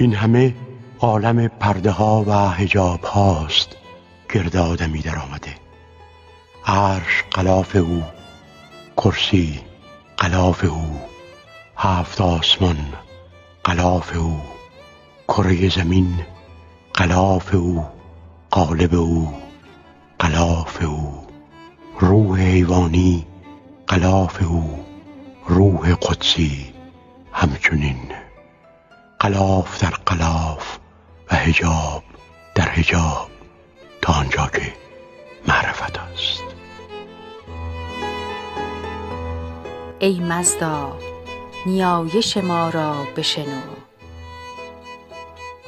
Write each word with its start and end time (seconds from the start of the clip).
این 0.00 0.14
همه 0.14 0.54
عالم 1.00 1.48
پرده 1.48 1.90
ها 1.90 2.24
و 2.26 2.32
حجاب 2.32 3.04
هاست 3.04 3.76
گرد 4.34 4.56
آدمی 4.56 5.00
در 5.00 5.18
آمده. 5.18 5.54
عرش 6.66 7.24
قلاف 7.30 7.76
او 7.76 8.02
کرسی 8.96 9.60
قلاف 10.16 10.64
او 10.64 11.00
هفت 11.76 12.20
آسمان 12.20 12.76
قلاف 13.64 14.16
او 14.16 14.40
کره 15.28 15.68
زمین 15.68 16.20
قلاف 16.94 17.54
او 17.54 17.84
قالب 18.50 18.94
او 18.94 19.32
قلاف 20.18 20.82
او 20.82 21.26
روح 21.98 22.40
حیوانی 22.40 23.26
قلاف 23.86 24.42
او 24.42 24.84
روح 25.48 25.94
قدسی 25.94 26.72
همچنین. 27.32 28.29
قلاف 29.20 29.82
در 29.82 29.90
قلاف 29.90 30.78
و 31.30 31.36
هجاب 31.36 32.02
در 32.54 32.68
هجاب 32.68 33.30
تا 34.02 34.12
آنجا 34.12 34.46
که 34.46 34.72
معرفت 35.48 35.98
است. 35.98 36.42
ای 39.98 40.20
مزدا 40.20 40.98
نیایش 41.66 42.36
ما 42.36 42.68
را 42.68 42.94
بشنو. 43.16 43.62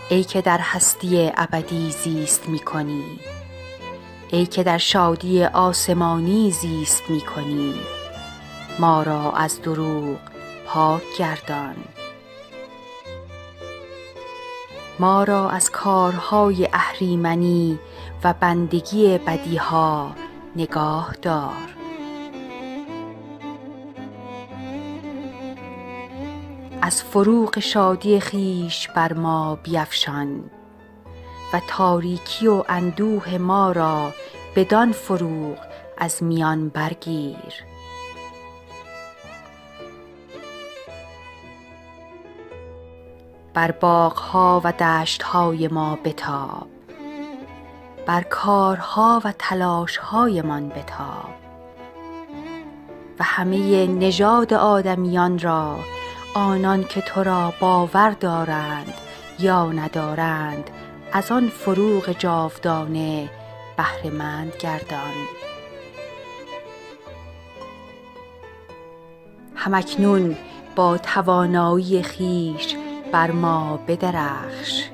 ای 0.08 0.24
که 0.24 0.40
در 0.40 0.58
هستی 0.62 1.32
ابدی 1.36 1.90
زیست 1.90 2.48
می 2.48 2.58
کنی 2.58 3.20
ای 4.30 4.46
که 4.46 4.62
در 4.62 4.78
شادی 4.78 5.44
آسمانی 5.44 6.50
زیست 6.50 7.02
می 7.08 7.20
کنی 7.20 7.74
ما 8.78 9.02
را 9.02 9.32
از 9.32 9.62
دروغ 9.62 10.18
پاک 10.66 11.02
گردان. 11.18 11.76
ما 14.98 15.24
را 15.24 15.50
از 15.50 15.70
کارهای 15.70 16.68
اهریمنی 16.72 17.78
و 18.24 18.34
بندگی 18.40 19.18
بدیها 19.18 20.14
نگاه 20.56 21.14
دار. 21.22 21.76
از 26.82 27.02
فروغ 27.02 27.58
شادی 27.58 28.20
خویش 28.20 28.88
بر 28.88 29.12
ما 29.12 29.58
بیفشان 29.62 30.50
و 31.52 31.60
تاریکی 31.68 32.46
و 32.46 32.64
اندوه 32.68 33.38
ما 33.38 33.72
را 33.72 34.12
بدان 34.56 34.92
فروغ 34.92 35.58
از 35.98 36.22
میان 36.22 36.68
برگیر. 36.68 37.71
بر 43.54 43.70
باغ 43.70 44.16
ها 44.16 44.60
و 44.64 44.72
دشت 44.72 45.22
های 45.22 45.68
ما 45.68 45.98
بتاب. 46.04 46.66
بر 48.06 48.22
کارها 48.22 49.22
و 49.24 49.32
تلاش 49.38 49.96
هایمان 49.96 50.68
بتاب. 50.68 51.34
و 53.18 53.24
همه 53.24 53.86
نژاد 53.86 54.54
آدمیان 54.54 55.38
را 55.38 55.76
آنان 56.34 56.84
که 56.84 57.00
تو 57.00 57.22
را 57.22 57.52
باور 57.60 58.10
دارند 58.10 58.94
یا 59.38 59.72
ندارند 59.72 60.70
از 61.12 61.32
آن 61.32 61.48
فروغ 61.48 62.12
جاودانه 62.12 63.30
بهره 63.76 64.10
مند 64.10 64.52
گردان. 64.60 65.12
هم 69.54 69.74
اکنون 69.74 70.36
با 70.76 70.98
توانایی 70.98 72.02
خویش 72.02 72.76
بر 73.12 73.30
ما 73.30 73.76
بدرخش 73.76 74.88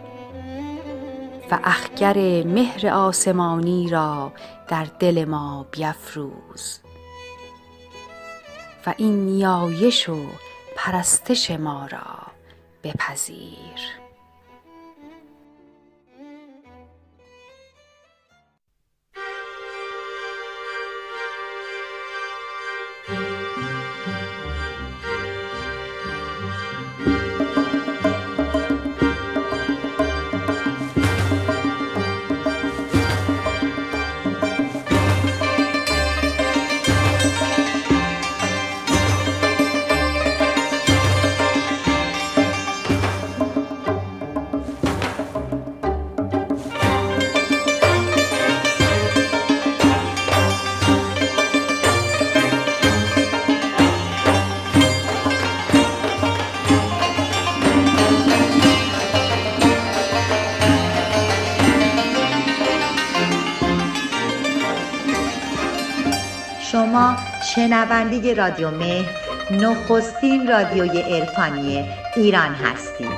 و 1.51 1.59
اخگر 1.65 2.17
مهر 2.43 2.89
آسمانی 2.89 3.89
را 3.89 4.33
در 4.69 4.87
دل 4.99 5.25
ما 5.25 5.67
بیفروز 5.71 6.81
و 8.87 8.95
این 8.97 9.27
نیایش 9.27 10.09
و 10.09 10.27
پرستش 10.77 11.51
ما 11.51 11.87
را 11.87 12.33
بپذیر. 12.85 14.08
شنونده 67.69 68.35
رادیو 68.35 68.71
مهر 68.71 69.11
نخستین 69.51 70.49
رادیوی 70.49 71.01
عرفانی 71.01 71.89
ایران 72.17 72.55
هستید 72.55 73.09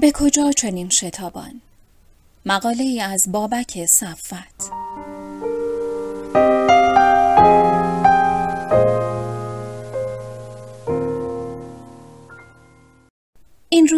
به 0.00 0.12
کجا 0.12 0.52
چنین 0.52 0.88
شتابان؟ 0.88 1.60
مقاله 2.46 2.82
ای 2.82 3.00
از 3.00 3.32
بابک 3.32 3.86
صفت 3.86 4.73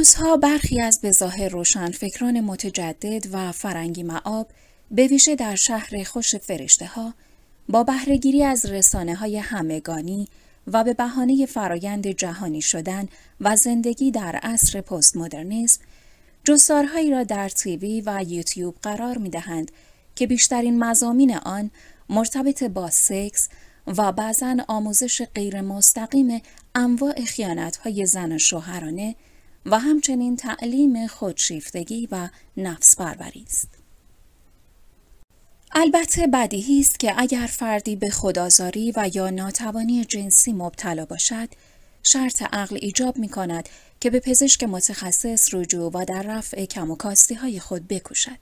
روزها 0.07 0.37
برخی 0.37 0.81
از 0.81 1.01
بظاهر 1.01 1.49
روشنفکران 1.49 2.41
متجدد 2.41 3.27
و 3.33 3.53
فرنگی 3.53 4.03
معاب 4.03 4.49
به 4.91 5.07
ویژه 5.07 5.37
در 5.37 5.55
شهر 5.55 6.03
خوش 6.05 6.37
فرشته 6.37 6.87
ها 6.87 7.15
با 7.69 7.85
بهرهگیری 7.85 8.45
از 8.45 8.67
رسانه 8.67 9.15
های 9.15 9.39
همگانی 9.39 10.29
و 10.67 10.85
به 10.85 10.95
بهانه 10.95 11.47
فرایند 11.47 12.07
جهانی 12.07 12.63
شدن 12.63 13.09
و 13.41 13.57
زندگی 13.57 14.11
در 14.11 14.37
عصر 14.43 14.81
پست 14.81 15.17
مدرنیسم 15.17 15.81
جستارهایی 16.45 17.11
را 17.11 17.23
در 17.23 17.49
تیوی 17.49 18.03
و 18.07 18.25
یوتیوب 18.29 18.75
قرار 18.83 19.19
می 19.19 19.31
دهند 19.31 19.71
که 20.17 20.27
بیشترین 20.27 20.85
مزامین 20.85 21.37
آن 21.37 21.71
مرتبط 22.09 22.63
با 22.63 22.91
سکس 22.91 23.49
و 23.87 24.13
بعضا 24.13 24.57
آموزش 24.69 25.23
غیر 25.35 25.61
مستقیم 25.61 26.43
انواع 26.75 27.25
خیانت 27.25 27.77
های 27.77 28.07
زن 28.07 28.33
و 28.33 28.39
شوهرانه 28.39 29.15
و 29.67 29.79
همچنین 29.79 30.37
تعلیم 30.37 31.07
خودشیفتگی 31.07 32.09
و 32.13 32.29
نفس 32.57 32.97
پروری 32.97 33.45
است. 33.47 33.69
البته 35.73 36.27
بدیهی 36.27 36.81
است 36.81 37.01
که 37.01 37.15
اگر 37.17 37.47
فردی 37.47 37.97
به 37.97 38.11
خدازاری 38.11 38.93
و 38.97 39.11
یا 39.15 39.31
ناتوانی 39.31 40.05
جنسی 40.05 40.53
مبتلا 40.53 41.05
باشد، 41.05 41.49
شرط 42.03 42.43
عقل 42.43 42.79
ایجاب 42.83 43.19
می 43.19 43.29
کند 43.29 43.69
که 44.01 44.11
به 44.11 44.21
پزشک 44.21 44.65
متخصص 44.65 45.55
رجوع 45.55 45.91
و 45.95 46.05
در 46.05 46.23
رفع 46.23 46.65
کم 46.65 46.91
و 46.91 46.97
کاستی 46.97 47.35
های 47.35 47.61
خود 47.61 47.89
بکوشد. 47.89 48.39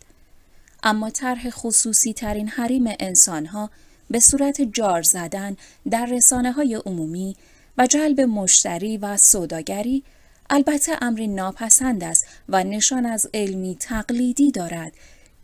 اما 0.82 1.10
طرح 1.10 1.50
خصوصی 1.50 2.12
ترین 2.12 2.48
حریم 2.48 2.84
انسان 3.00 3.46
ها 3.46 3.70
به 4.10 4.20
صورت 4.20 4.60
جار 4.62 5.02
زدن 5.02 5.56
در 5.90 6.06
رسانه 6.06 6.52
های 6.52 6.74
عمومی 6.74 7.36
و 7.78 7.86
جلب 7.86 8.20
مشتری 8.20 8.96
و 8.96 9.16
سوداگری 9.16 10.04
البته 10.50 10.92
امری 11.02 11.26
ناپسند 11.26 12.04
است 12.04 12.26
و 12.48 12.64
نشان 12.64 13.06
از 13.06 13.26
علمی 13.34 13.76
تقلیدی 13.80 14.50
دارد 14.50 14.92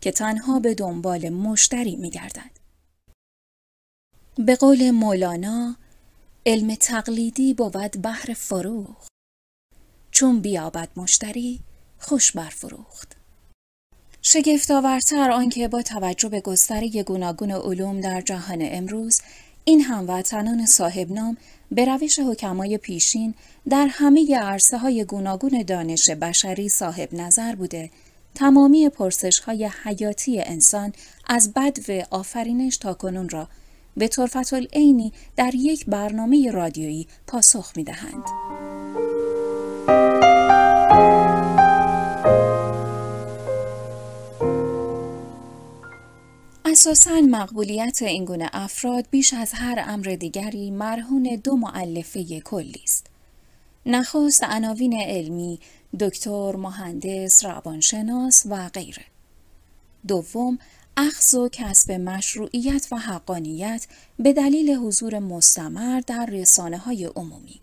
که 0.01 0.11
تنها 0.11 0.59
به 0.59 0.73
دنبال 0.73 1.29
مشتری 1.29 1.95
می 1.95 2.09
گردد. 2.09 2.51
به 4.37 4.55
قول 4.55 4.91
مولانا 4.91 5.75
علم 6.45 6.75
تقلیدی 6.75 7.53
بود 7.53 8.01
بحر 8.01 8.33
فروخ 8.33 9.07
چون 10.11 10.39
بیابد 10.39 10.89
مشتری 10.95 11.59
خوش 11.99 12.31
برفروخت 12.31 13.15
شگفتآورتر 14.21 15.31
آنکه 15.31 15.67
با 15.67 15.81
توجه 15.81 16.29
به 16.29 16.41
گستره 16.41 17.03
گوناگون 17.03 17.51
علوم 17.51 18.01
در 18.01 18.21
جهان 18.21 18.59
امروز 18.61 19.21
این 19.65 19.81
هموطنان 19.81 20.65
صاحب 20.65 21.11
نام 21.11 21.37
به 21.71 21.85
روش 21.85 22.19
حکمای 22.19 22.77
پیشین 22.77 23.33
در 23.69 23.87
همه 23.89 24.37
عرصه 24.37 24.77
های 24.77 25.05
گوناگون 25.05 25.63
دانش 25.67 26.09
بشری 26.09 26.69
صاحب 26.69 27.13
نظر 27.13 27.55
بوده 27.55 27.89
تمامی 28.35 28.89
پرسش 28.89 29.39
های 29.39 29.69
حیاتی 29.83 30.41
انسان 30.41 30.93
از 31.27 31.53
بد 31.53 31.77
و 31.89 32.03
آفرینش 32.11 32.77
تا 32.77 32.93
کنون 32.93 33.29
را 33.29 33.47
به 33.97 34.07
طرفت 34.07 34.53
العینی 34.53 35.13
در 35.35 35.55
یک 35.55 35.85
برنامه 35.85 36.51
رادیویی 36.51 37.07
پاسخ 37.27 37.73
می 37.75 37.83
دهند. 37.83 38.23
اساساً 46.71 47.21
مقبولیت 47.21 48.01
این 48.01 48.25
گونه 48.25 48.49
افراد 48.53 49.07
بیش 49.09 49.33
از 49.33 49.51
هر 49.53 49.83
امر 49.87 50.15
دیگری 50.19 50.71
مرهون 50.71 51.41
دو 51.43 51.55
معلفه 51.55 52.39
کلی 52.39 52.81
است. 52.83 53.07
نخست 53.85 54.43
عناوین 54.43 54.93
علمی، 54.93 55.59
دکتر، 55.99 56.55
مهندس، 56.55 57.45
روانشناس 57.45 58.43
و 58.49 58.69
غیره. 58.69 59.05
دوم، 60.07 60.59
اخذ 60.97 61.35
و 61.35 61.49
کسب 61.51 61.91
مشروعیت 61.91 62.87
و 62.91 62.97
حقانیت 62.97 63.87
به 64.19 64.33
دلیل 64.33 64.71
حضور 64.71 65.19
مستمر 65.19 65.99
در 65.99 66.25
رسانه 66.25 66.77
های 66.77 67.05
عمومی. 67.05 67.61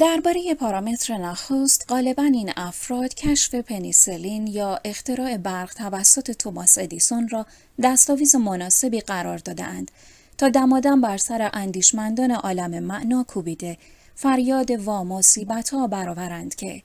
درباره 0.00 0.54
پارامتر 0.54 1.16
نخست 1.16 1.84
غالبا 1.88 2.22
این 2.22 2.52
افراد 2.56 3.14
کشف 3.14 3.54
پنیسلین 3.54 4.46
یا 4.46 4.80
اختراع 4.84 5.36
برق 5.36 5.74
توسط 5.74 6.30
توماس 6.30 6.78
ادیسون 6.78 7.28
را 7.28 7.46
دستاویز 7.82 8.36
مناسبی 8.36 9.00
قرار 9.00 9.38
دادهاند 9.38 9.90
تا 10.38 10.48
دمادم 10.48 11.00
بر 11.00 11.16
سر 11.16 11.50
اندیشمندان 11.52 12.30
عالم 12.30 12.84
معنا 12.84 13.24
کوبیده 13.28 13.78
فریاد 14.14 14.70
وا 14.70 15.04
مصیبت 15.04 15.70
ها 15.70 15.86
برآورند 15.86 16.54
که 16.54 16.82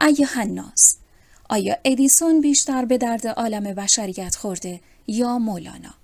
ای 0.00 0.24
هناس 0.28 0.96
آیا 1.48 1.76
ادیسون 1.84 2.40
بیشتر 2.40 2.84
به 2.84 2.98
درد 2.98 3.26
عالم 3.26 3.74
بشریت 3.74 4.36
خورده 4.36 4.80
یا 5.06 5.38
مولانا؟ 5.38 6.01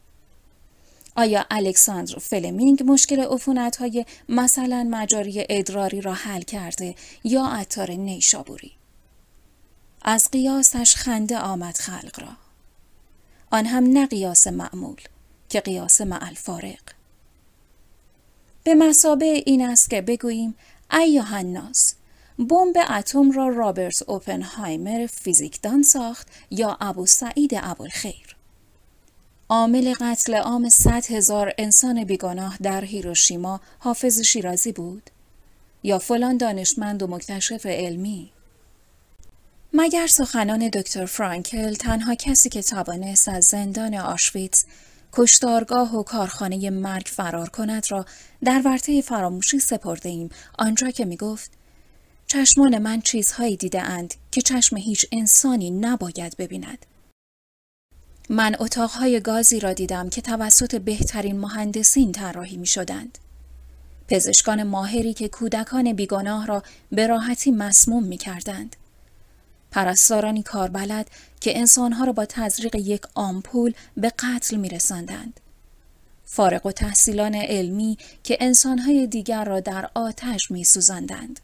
آیا 1.19 1.47
الکساندر 1.51 2.19
فلمینگ 2.19 2.83
مشکل 2.87 3.21
عفونت 3.21 3.77
های 3.77 4.05
مثلا 4.29 4.89
مجاری 4.91 5.47
ادراری 5.49 6.01
را 6.01 6.15
حل 6.15 6.43
کرده 6.43 6.95
یا 7.25 7.47
عطار 7.47 7.91
نیشابوری؟ 7.91 8.73
از 10.03 10.31
قیاسش 10.31 10.97
خنده 10.97 11.39
آمد 11.39 11.77
خلق 11.77 12.21
را. 12.21 12.29
آن 13.51 13.67
هم 13.67 13.85
نه 13.85 14.07
قیاس 14.07 14.47
معمول 14.47 15.01
که 15.49 15.61
قیاس 15.61 16.01
معل 16.01 16.35
فارق. 16.35 16.83
به 18.65 18.75
مسابه 18.75 19.43
این 19.47 19.63
است 19.63 19.91
که 19.91 20.01
بگوییم 20.01 20.55
ای 20.91 21.19
هناس 21.19 21.95
بمب 22.39 22.77
اتم 22.91 23.31
را 23.31 23.49
رابرت 23.49 24.03
اوپنهایمر 24.03 25.07
فیزیکدان 25.07 25.83
ساخت 25.83 26.29
یا 26.51 26.77
ابو 26.81 27.07
سعید 27.07 27.51
ابوالخیر 27.55 28.38
عامل 29.51 29.95
قتل 30.01 30.35
عام 30.35 30.69
100 30.69 31.07
هزار 31.07 31.53
انسان 31.59 32.05
بیگناه 32.05 32.57
در 32.63 32.85
هیروشیما 32.85 33.61
حافظ 33.79 34.21
شیرازی 34.21 34.73
بود؟ 34.73 35.11
یا 35.83 35.99
فلان 35.99 36.37
دانشمند 36.37 37.03
و 37.03 37.07
مکتشف 37.07 37.67
علمی؟ 37.67 38.31
مگر 39.73 40.07
سخنان 40.07 40.69
دکتر 40.69 41.07
فرانکل 41.07 41.75
تنها 41.75 42.15
کسی 42.15 42.49
که 42.49 42.63
توانست 42.63 43.29
از 43.29 43.45
زندان 43.45 43.95
آشویتز 43.95 44.65
کشتارگاه 45.13 45.97
و 45.97 46.03
کارخانه 46.03 46.71
مرگ 46.71 47.07
فرار 47.07 47.49
کند 47.49 47.87
را 47.91 48.07
در 48.45 48.63
ورطه 48.65 49.01
فراموشی 49.01 49.59
سپرده 49.59 50.09
ایم 50.09 50.31
آنجا 50.59 50.91
که 50.91 51.05
می 51.05 51.17
گفت 51.17 51.51
چشمان 52.27 52.79
من 52.79 53.01
چیزهایی 53.01 53.57
دیده 53.57 53.83
اند 53.83 54.15
که 54.31 54.43
چشم 54.43 54.77
هیچ 54.77 55.07
انسانی 55.13 55.71
نباید 55.71 56.37
ببیند. 56.37 56.87
من 58.31 58.57
اتاقهای 58.59 59.21
گازی 59.21 59.61
را 59.61 59.73
دیدم 59.73 60.09
که 60.09 60.21
توسط 60.21 60.75
بهترین 60.75 61.41
مهندسین 61.41 62.13
طراحی 62.13 62.57
می 62.57 62.67
شدند. 62.67 63.19
پزشکان 64.09 64.63
ماهری 64.63 65.15
که 65.15 65.29
کودکان 65.29 65.93
بیگناه 65.93 66.47
را 66.47 66.63
به 66.93 67.07
راحتی 67.07 67.51
مسموم 67.51 68.03
می 68.05 68.17
کردند. 68.17 68.77
پرستارانی 69.71 70.43
کاربلد 70.43 71.11
که 71.41 71.59
انسانها 71.59 72.05
را 72.05 72.13
با 72.13 72.25
تزریق 72.25 72.75
یک 72.75 73.03
آمپول 73.15 73.75
به 73.97 74.13
قتل 74.19 74.57
می 74.57 74.69
رسندند. 74.69 75.41
فارغ 76.25 76.67
و 76.67 76.73
تحصیلان 76.73 77.35
علمی 77.35 77.99
که 78.23 78.39
انسانهای 78.41 79.07
دیگر 79.07 79.45
را 79.45 79.61
در 79.61 79.91
آتش 79.95 80.51
می 80.51 80.65
سوزندند. 80.65 81.41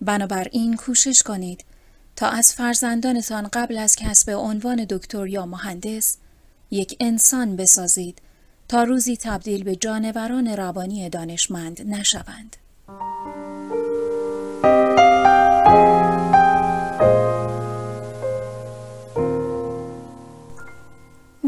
بنابراین 0.00 0.76
کوشش 0.76 1.22
کنید 1.22 1.64
تا 2.16 2.28
از 2.28 2.52
فرزندانتان 2.52 3.48
قبل 3.52 3.78
از 3.78 3.96
کسب 3.96 4.30
عنوان 4.30 4.84
دکتر 4.90 5.26
یا 5.26 5.46
مهندس 5.46 6.16
یک 6.70 6.96
انسان 7.00 7.56
بسازید 7.56 8.18
تا 8.68 8.82
روزی 8.82 9.16
تبدیل 9.16 9.64
به 9.64 9.76
جانوران 9.76 10.46
روانی 10.46 11.08
دانشمند 11.08 11.82
نشوند. 11.82 12.56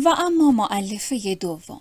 و 0.04 0.08
اما 0.18 0.50
معلفه 0.50 1.34
دوم 1.34 1.80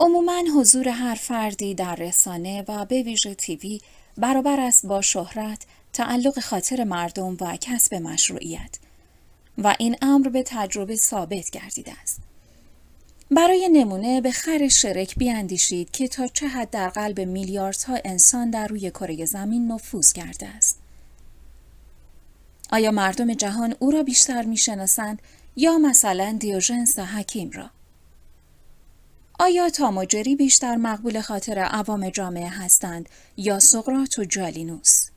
عموما 0.00 0.42
حضور 0.56 0.88
هر 0.88 1.14
فردی 1.14 1.74
در 1.74 1.94
رسانه 1.94 2.64
و 2.68 2.84
به 2.84 3.02
ویژه 3.02 3.34
تیوی 3.34 3.80
برابر 4.16 4.60
است 4.60 4.86
با 4.86 5.00
شهرت 5.00 5.66
تعلق 5.92 6.40
خاطر 6.40 6.84
مردم 6.84 7.36
و 7.40 7.56
کسب 7.60 7.94
مشروعیت 7.94 8.78
و 9.58 9.76
این 9.78 9.96
امر 10.02 10.28
به 10.28 10.42
تجربه 10.46 10.96
ثابت 10.96 11.50
گردیده 11.50 11.92
است. 12.02 12.20
برای 13.30 13.68
نمونه 13.68 14.20
به 14.20 14.30
خر 14.30 14.68
شرک 14.68 15.14
بیاندیشید 15.14 15.90
که 15.90 16.08
تا 16.08 16.26
چه 16.26 16.48
حد 16.48 16.70
در 16.70 16.88
قلب 16.88 17.20
میلیاردها 17.20 17.98
انسان 18.04 18.50
در 18.50 18.66
روی 18.66 18.90
کره 18.90 19.24
زمین 19.24 19.72
نفوذ 19.72 20.12
کرده 20.12 20.48
است. 20.48 20.78
آیا 22.70 22.90
مردم 22.90 23.34
جهان 23.34 23.74
او 23.78 23.90
را 23.90 24.02
بیشتر 24.02 24.42
می‌شناسند 24.42 25.22
یا 25.56 25.78
مثلا 25.78 26.36
دیوژنس 26.40 26.98
حکیم 26.98 27.50
را؟ 27.50 27.70
آیا 29.38 29.70
تاماجری 29.70 30.36
بیشتر 30.36 30.76
مقبول 30.76 31.20
خاطر 31.20 31.58
عوام 31.58 32.10
جامعه 32.10 32.48
هستند 32.48 33.08
یا 33.36 33.58
سقرات 33.58 34.18
و 34.18 34.24
جالینوس؟ 34.24 35.11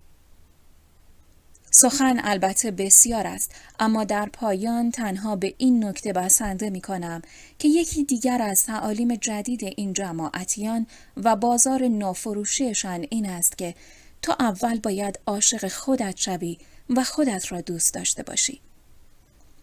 سخن 1.77 2.20
البته 2.24 2.72
بسیار 2.72 3.27
است 3.27 3.51
اما 3.79 4.03
در 4.03 4.29
پایان 4.34 4.91
تنها 4.91 5.36
به 5.36 5.53
این 5.58 5.86
نکته 5.86 6.13
بسنده 6.13 6.70
می 6.70 6.82
کنم 6.82 7.22
که 7.60 7.67
یکی 7.67 8.03
دیگر 8.03 8.41
از 8.41 8.63
تعالیم 8.63 9.15
جدید 9.15 9.63
این 9.63 9.94
جماعتیان 9.94 10.88
و 11.17 11.36
بازار 11.36 11.88
نافروشیشان 11.88 13.05
این 13.10 13.29
است 13.29 13.58
که 13.58 13.75
تو 14.22 14.36
اول 14.39 14.79
باید 14.79 15.20
عاشق 15.25 15.67
خودت 15.67 16.17
شوی 16.17 16.58
و 16.89 17.03
خودت 17.03 17.51
را 17.51 17.62
دوست 17.62 17.94
داشته 17.94 18.24
باشی. 18.24 18.62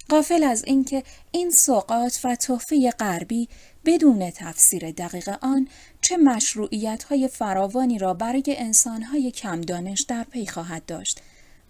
قافل 0.08 0.44
از 0.44 0.64
اینکه 0.64 1.02
این 1.30 1.50
سوقات 1.50 2.20
و 2.24 2.36
تحفه 2.36 2.90
غربی 2.90 3.48
بدون 3.84 4.30
تفسیر 4.30 4.90
دقیق 4.90 5.38
آن 5.42 5.68
چه 6.00 6.16
مشروعیت 6.16 7.04
های 7.04 7.28
فراوانی 7.28 7.98
را 7.98 8.14
برای 8.14 8.44
انسان 8.48 9.02
های 9.02 9.30
کم 9.30 9.60
دانش 9.60 10.00
در 10.00 10.24
پی 10.24 10.46
خواهد 10.46 10.86
داشت 10.86 11.20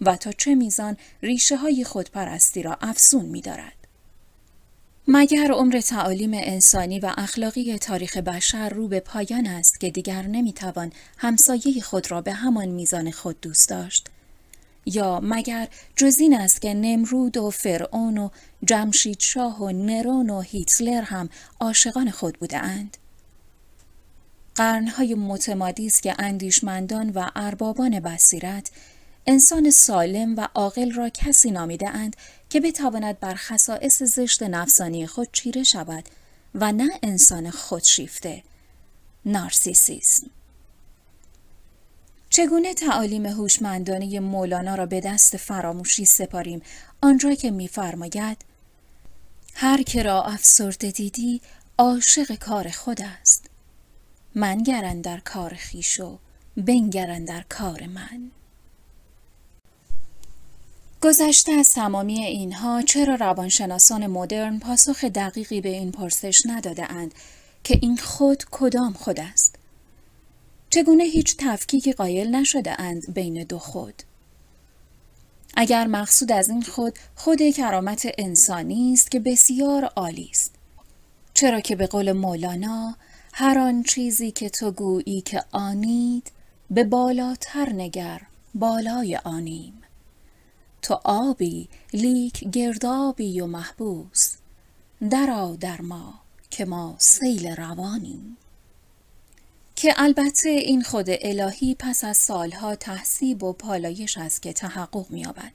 و 0.01 0.15
تا 0.15 0.31
چه 0.31 0.55
میزان 0.55 0.97
ریشه 1.21 1.57
های 1.57 1.83
خودپرستی 1.83 2.63
را 2.63 2.77
افزون 2.81 3.25
می 3.25 3.41
دارد. 3.41 3.73
مگر 5.07 5.51
عمر 5.51 5.81
تعالیم 5.81 6.31
انسانی 6.33 6.99
و 6.99 7.13
اخلاقی 7.17 7.77
تاریخ 7.77 8.17
بشر 8.17 8.69
رو 8.69 8.87
به 8.87 8.99
پایان 8.99 9.47
است 9.47 9.79
که 9.79 9.89
دیگر 9.89 10.21
نمی‌توان 10.21 10.93
همسایه 11.17 11.81
خود 11.81 12.11
را 12.11 12.21
به 12.21 12.33
همان 12.33 12.67
میزان 12.67 13.11
خود 13.11 13.41
دوست 13.41 13.69
داشت 13.69 14.09
یا 14.85 15.19
مگر 15.23 15.67
جز 15.95 16.19
این 16.19 16.37
است 16.37 16.61
که 16.61 16.73
نمرود 16.73 17.37
و 17.37 17.49
فرعون 17.49 18.17
و 18.17 18.29
جمشید 18.63 19.19
شاه 19.19 19.63
و 19.63 19.71
نرون 19.71 20.29
و 20.29 20.41
هیتلر 20.41 21.01
هم 21.01 21.29
عاشقان 21.59 22.11
خود 22.11 22.39
بوده 22.39 22.57
اند؟ 22.57 22.97
قرنهای 24.55 25.15
متمادی 25.15 25.87
است 25.87 26.03
که 26.03 26.15
اندیشمندان 26.19 27.09
و 27.09 27.29
اربابان 27.35 27.99
بصیرت 27.99 28.71
انسان 29.27 29.71
سالم 29.71 30.35
و 30.35 30.47
عاقل 30.55 30.91
را 30.91 31.09
کسی 31.09 31.51
نامیده 31.51 31.89
اند 31.89 32.15
که 32.49 32.61
بتواند 32.61 33.19
بر 33.19 33.33
خصائص 33.33 34.03
زشت 34.03 34.43
نفسانی 34.43 35.07
خود 35.07 35.27
چیره 35.31 35.63
شود 35.63 36.03
و 36.55 36.71
نه 36.71 36.89
انسان 37.03 37.51
خودشیفته 37.51 38.43
نارسیسیسم. 39.25 40.27
چگونه 42.29 42.73
تعالیم 42.73 43.25
هوشمندانه 43.25 44.19
مولانا 44.19 44.75
را 44.75 44.85
به 44.85 45.01
دست 45.01 45.37
فراموشی 45.37 46.05
سپاریم؟ 46.05 46.61
آنجا 47.01 47.33
که 47.33 47.51
میفرماید 47.51 48.37
هر 49.53 49.83
که 49.83 50.03
را 50.03 50.23
افسرده 50.23 50.91
دیدی 50.91 51.41
عاشق 51.77 52.35
کار 52.35 52.69
خود 52.69 53.01
است. 53.01 53.49
من 54.35 54.63
گرن 54.63 55.01
در 55.01 55.19
کار 55.19 55.53
خیش 55.53 55.99
و 55.99 56.19
بنگرن 56.57 57.25
در 57.25 57.43
کار 57.49 57.87
من. 57.87 58.31
گذشته 61.03 61.51
از 61.51 61.73
تمامی 61.73 62.19
اینها 62.19 62.81
چرا 62.81 63.15
روانشناسان 63.15 64.07
مدرن 64.07 64.59
پاسخ 64.59 65.03
دقیقی 65.03 65.61
به 65.61 65.69
این 65.69 65.91
پرسش 65.91 66.41
نداده 66.45 66.91
اند 66.91 67.13
که 67.63 67.79
این 67.81 67.97
خود 67.97 68.43
کدام 68.51 68.93
خود 68.93 69.19
است؟ 69.19 69.55
چگونه 70.69 71.03
هیچ 71.03 71.35
تفکیکی 71.37 71.93
قایل 71.93 72.35
نشده 72.35 72.81
اند 72.81 73.13
بین 73.13 73.43
دو 73.43 73.59
خود؟ 73.59 74.03
اگر 75.55 75.87
مقصود 75.87 76.31
از 76.31 76.49
این 76.49 76.61
خود 76.61 76.99
خود 77.15 77.49
کرامت 77.49 78.07
انسانی 78.17 78.93
است 78.93 79.11
که 79.11 79.19
بسیار 79.19 79.85
عالی 79.85 80.29
است 80.31 80.51
چرا 81.33 81.59
که 81.59 81.75
به 81.75 81.87
قول 81.87 82.11
مولانا 82.11 82.95
هر 83.33 83.59
آن 83.59 83.83
چیزی 83.83 84.31
که 84.31 84.49
تو 84.49 84.71
گویی 84.71 85.21
که 85.21 85.43
آنید 85.51 86.31
به 86.69 86.83
بالاتر 86.83 87.73
نگر 87.73 88.21
بالای 88.55 89.15
آنیم 89.15 89.82
تو 90.83 90.99
آبی 91.03 91.69
لیک 91.93 92.49
گردابی 92.49 93.41
و 93.41 93.47
محبوس. 93.47 94.35
درا 95.11 95.57
در 95.59 95.81
ما 95.81 96.13
که 96.49 96.65
ما 96.65 96.95
سیل 96.97 97.47
روانیم. 97.47 98.37
که 99.75 99.93
البته 99.97 100.49
این 100.49 100.81
خود 100.81 101.05
الهی 101.09 101.75
پس 101.79 102.03
از 102.03 102.17
سالها 102.17 102.75
تحصیب 102.75 103.43
و 103.43 103.53
پالایش 103.53 104.17
است 104.17 104.41
که 104.41 104.53
تحقق 104.53 105.05
می‌یابد. 105.09 105.51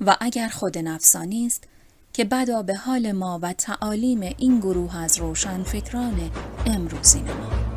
و 0.00 0.16
اگر 0.20 0.48
خود 0.48 0.78
نفسانی 0.78 1.46
است 1.46 1.64
که 2.12 2.24
بدا 2.24 2.62
به 2.62 2.74
حال 2.74 3.12
ما 3.12 3.38
و 3.42 3.52
تعالیم 3.52 4.20
این 4.20 4.60
گروه 4.60 4.96
از 4.96 5.18
روشن 5.18 5.62
فکران 5.62 6.30
امروزین 6.66 7.24
ما 7.24 7.74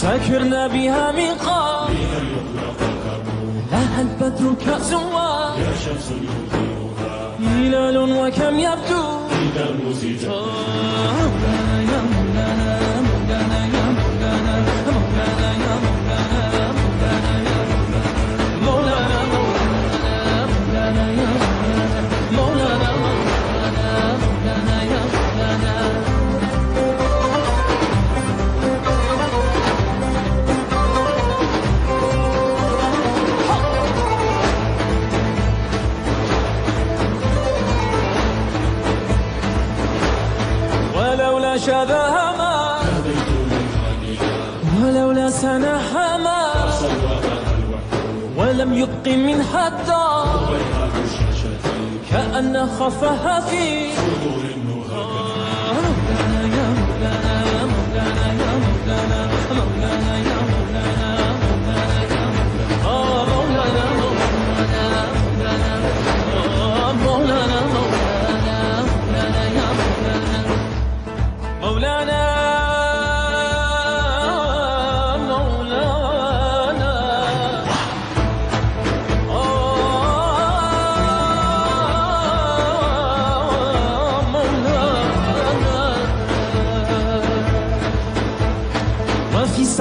سكرنا 0.00 0.66
بها 0.66 1.12
من 1.12 1.30
بها 1.38 1.90
لها 3.72 4.00
البدر 4.00 4.54
كزوا 4.54 5.56
يا 5.60 5.72
شمس 5.84 6.12
هلال 7.40 7.96
وكم 7.98 8.58
يبدو. 8.58 9.04
إذا 9.46 9.64
المزيج 9.70 10.24
آه، 10.24 11.30
يا 11.92 12.00
شذاها 41.70 42.36
ما 42.38 42.54
ولولا 44.82 45.30
سناها 45.30 46.16
ما 46.16 46.40
ولم 48.36 48.74
يبق 48.74 49.06
منها 49.08 49.68
الدار. 49.68 50.56
كأن 52.10 52.66
خفها 52.78 53.40
في 53.40 53.90
صدور 53.96 54.42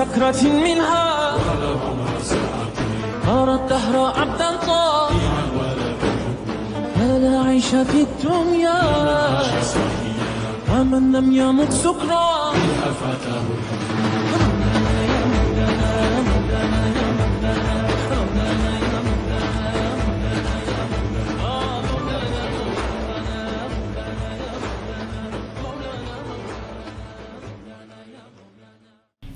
سكرة 0.09 0.43
منها. 0.43 1.35
أرى 3.27 3.55
الدهر 3.55 3.95
عبدا 4.19 4.49
طائعا 4.67 5.43
ولا 6.99 7.41
عيش 7.47 7.65
في 7.65 8.01
الدنيا. 8.07 8.81
ومن 10.71 11.11
لم 11.11 11.31
يمت 11.31 11.71
سكرا. 11.71 12.29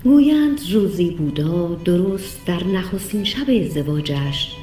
گویند 0.05 0.42
روزی 0.71 1.09
بودا 1.09 1.75
درست 1.85 2.45
در 2.45 2.63
نخستین 2.63 3.23
شب 3.23 3.49
ازدواجش 3.61 4.55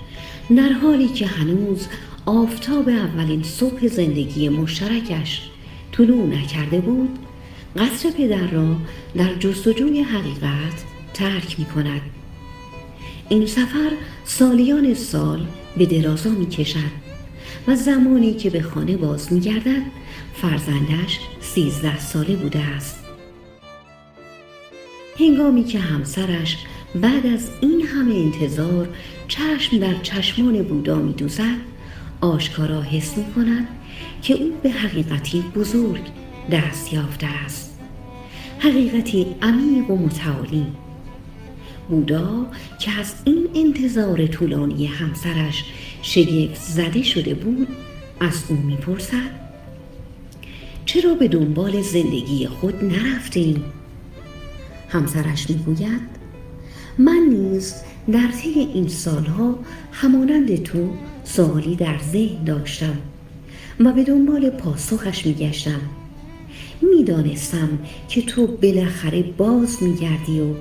در 0.56 0.72
حالی 0.72 1.08
که 1.08 1.26
هنوز 1.26 1.86
آفتاب 2.26 2.88
اولین 2.88 3.42
صبح 3.42 3.86
زندگی 3.86 4.48
مشترکش 4.48 5.50
طلوع 5.92 6.26
نکرده 6.26 6.80
بود 6.80 7.18
قصر 7.76 8.10
پدر 8.10 8.46
را 8.46 8.76
در 9.16 9.34
جستجوی 9.34 10.02
حقیقت 10.02 10.84
ترک 11.14 11.58
می 11.58 11.64
کند 11.64 12.00
این 13.28 13.46
سفر 13.46 13.90
سالیان 14.24 14.94
سال 14.94 15.46
به 15.76 15.86
درازا 15.86 16.30
می 16.30 16.46
کشد 16.46 17.10
و 17.68 17.76
زمانی 17.76 18.34
که 18.34 18.50
به 18.50 18.62
خانه 18.62 18.96
باز 18.96 19.32
می 19.32 19.40
گردد 19.40 19.82
فرزندش 20.34 21.18
سیزده 21.40 21.98
ساله 21.98 22.36
بوده 22.36 22.58
است. 22.58 22.99
هنگامی 25.18 25.64
که 25.64 25.78
همسرش 25.78 26.56
بعد 26.94 27.26
از 27.26 27.50
این 27.60 27.82
همه 27.86 28.14
انتظار 28.14 28.88
چشم 29.28 29.78
در 29.78 29.94
چشمان 30.02 30.62
بودا 30.62 30.98
می 30.98 31.12
دوزد 31.12 31.56
آشکارا 32.20 32.82
حس 32.82 33.18
می 33.18 33.24
کند 33.34 33.68
که 34.22 34.34
او 34.34 34.52
به 34.62 34.70
حقیقتی 34.70 35.44
بزرگ 35.56 36.02
دست 36.52 36.92
یافته 36.92 37.26
است. 37.26 37.78
حقیقتی 38.58 39.26
عمیق 39.42 39.90
و 39.90 39.96
متعالی. 39.96 40.66
بودا 41.88 42.46
که 42.78 42.90
از 43.00 43.14
این 43.24 43.48
انتظار 43.54 44.26
طولانی 44.26 44.86
همسرش 44.86 45.64
شگفت 46.02 46.54
زده 46.54 47.02
شده 47.02 47.34
بود 47.34 47.68
از 48.20 48.44
او 48.48 48.56
می‌پرسد 48.56 49.40
چرا 50.86 51.14
به 51.14 51.28
دنبال 51.28 51.82
زندگی 51.82 52.46
خود 52.46 52.84
نرفتیم 52.84 53.64
همسرش 54.90 55.50
می‌گوید 55.50 56.00
من 56.98 57.26
نیز 57.30 57.74
در 58.12 58.28
طی 58.42 58.50
این 58.50 58.88
سالها 58.88 59.58
همانند 59.92 60.62
تو 60.62 60.90
سوالی 61.24 61.76
در 61.76 61.98
ذهن 62.12 62.44
داشتم 62.44 62.98
و 63.80 63.92
به 63.92 64.04
دنبال 64.04 64.50
پاسخش 64.50 65.26
میگشتم. 65.26 65.80
می‌دانستم 66.82 67.68
که 68.08 68.22
تو 68.22 68.46
بالاخره 68.46 69.22
باز 69.22 69.82
میگردی 69.82 70.40
و 70.40 70.54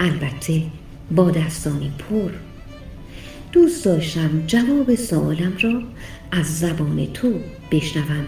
البته 0.00 0.62
با 1.16 1.30
دستانی 1.30 1.92
پر. 1.98 2.30
دوست 3.52 3.84
داشتم 3.84 4.30
جواب 4.46 4.94
سوالم 4.94 5.52
را 5.60 5.82
از 6.30 6.58
زبان 6.58 7.06
تو 7.06 7.32
بشنوم. 7.70 8.26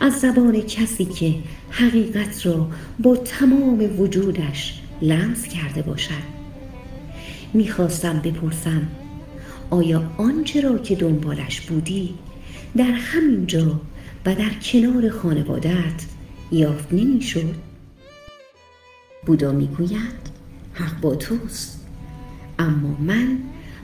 از 0.00 0.20
زبان 0.20 0.60
کسی 0.60 1.04
که 1.04 1.34
حقیقت 1.70 2.46
را 2.46 2.68
با 2.98 3.16
تمام 3.16 4.00
وجودش 4.00 4.82
لمس 5.02 5.48
کرده 5.48 5.82
باشد. 5.82 6.36
می‌خواستم 7.54 8.20
بپرسم 8.24 8.88
آیا 9.70 10.10
آنچه 10.16 10.60
را 10.60 10.78
که 10.78 10.94
دنبالش 10.94 11.60
بودی 11.60 12.14
در 12.76 12.84
همین 12.84 13.46
جا 13.46 13.80
و 14.26 14.34
در 14.34 14.50
کنار 14.62 15.08
خانوادت 15.08 16.06
یافت 16.52 16.92
نمی‌شد؟ 16.92 17.54
بودا 19.26 19.52
می‌گوید 19.52 20.26
حق 20.72 21.00
با 21.00 21.14
توست. 21.14 21.86
اما 22.58 22.96
من 23.00 23.38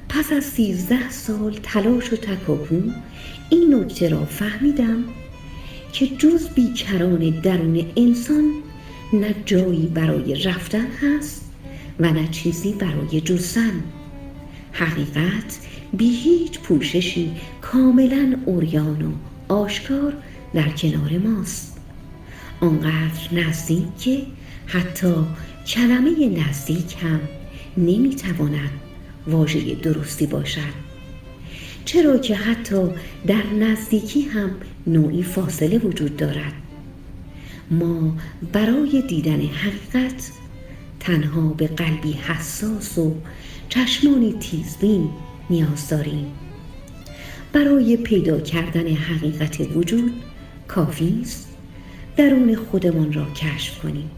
پس 0.08 0.32
از 0.32 0.44
سیزده 0.44 1.10
سال 1.10 1.58
تلاش 1.62 2.12
و 2.12 2.16
تکاپو 2.16 2.82
این 3.50 3.74
نکته 3.74 4.08
را 4.08 4.24
فهمیدم 4.24 5.04
که 5.92 6.06
جز 6.06 6.48
بیکران 6.48 7.30
درون 7.30 7.86
انسان 7.96 8.50
نه 9.12 9.34
جایی 9.46 9.86
برای 9.86 10.42
رفتن 10.42 10.86
هست 10.86 11.50
و 12.00 12.12
نه 12.12 12.28
چیزی 12.28 12.72
برای 12.72 13.20
جستن. 13.20 13.82
حقیقت 14.72 15.58
بی 15.92 16.16
هیچ 16.16 16.58
پوششی 16.58 17.32
کاملا 17.60 18.36
اوریان 18.44 19.02
و 19.02 19.12
آشکار 19.54 20.12
در 20.54 20.68
کنار 20.68 21.18
ماست. 21.18 21.78
آنقدر 22.60 23.34
نزدیک 23.34 23.98
که 23.98 24.22
حتی 24.66 25.14
کلمه 25.66 26.28
نزدیک 26.28 26.96
هم 27.02 27.20
نمی‌تواند 27.76 28.70
واژه 29.26 29.74
درستی 29.74 30.26
باشد. 30.26 30.91
چرا 31.84 32.18
که 32.18 32.34
حتی 32.34 32.88
در 33.26 33.46
نزدیکی 33.46 34.22
هم 34.22 34.50
نوعی 34.86 35.22
فاصله 35.22 35.78
وجود 35.78 36.16
دارد. 36.16 36.52
ما 37.70 38.16
برای 38.52 39.02
دیدن 39.08 39.40
حقیقت 39.40 40.30
تنها 41.00 41.48
به 41.48 41.66
قلبی 41.66 42.12
حساس 42.12 42.98
و 42.98 43.14
چشمانی 43.68 44.32
تیزبین 44.32 45.10
نیاز 45.50 45.88
داریم. 45.88 46.26
برای 47.52 47.96
پیدا 47.96 48.40
کردن 48.40 48.86
حقیقت 48.86 49.60
وجود 49.76 50.12
کافی 50.68 51.18
است 51.22 51.48
درون 52.16 52.54
خودمان 52.54 53.12
را 53.12 53.24
کشف 53.24 53.78
کنیم. 53.78 54.10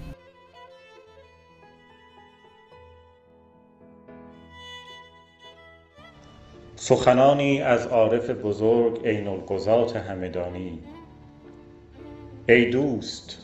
سخنانی 6.86 7.62
از 7.62 7.86
عارف 7.86 8.30
بزرگ 8.30 9.06
عین 9.06 9.28
القضات 9.28 9.96
همدانی. 9.96 10.78
ای 12.48 12.70
دوست 12.70 13.38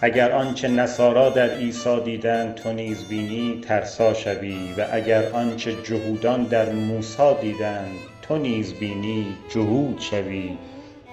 اگر 0.00 0.32
آنچه 0.32 0.68
نصارا 0.68 1.30
در 1.30 1.50
عیسی 1.50 2.00
دیدند 2.00 2.54
تو 2.54 2.72
نیز 2.72 3.08
بینی 3.08 3.60
ترسا 3.64 4.14
شوی 4.14 4.74
و 4.78 4.86
اگر 4.92 5.32
آنچه 5.32 5.82
جهودان 5.82 6.44
در 6.44 6.72
موسی 6.72 7.34
دیدند 7.40 7.98
تو 8.22 8.38
نیز 8.38 8.74
بینی 8.74 9.26
جهود 9.48 10.00
شوی. 10.00 10.58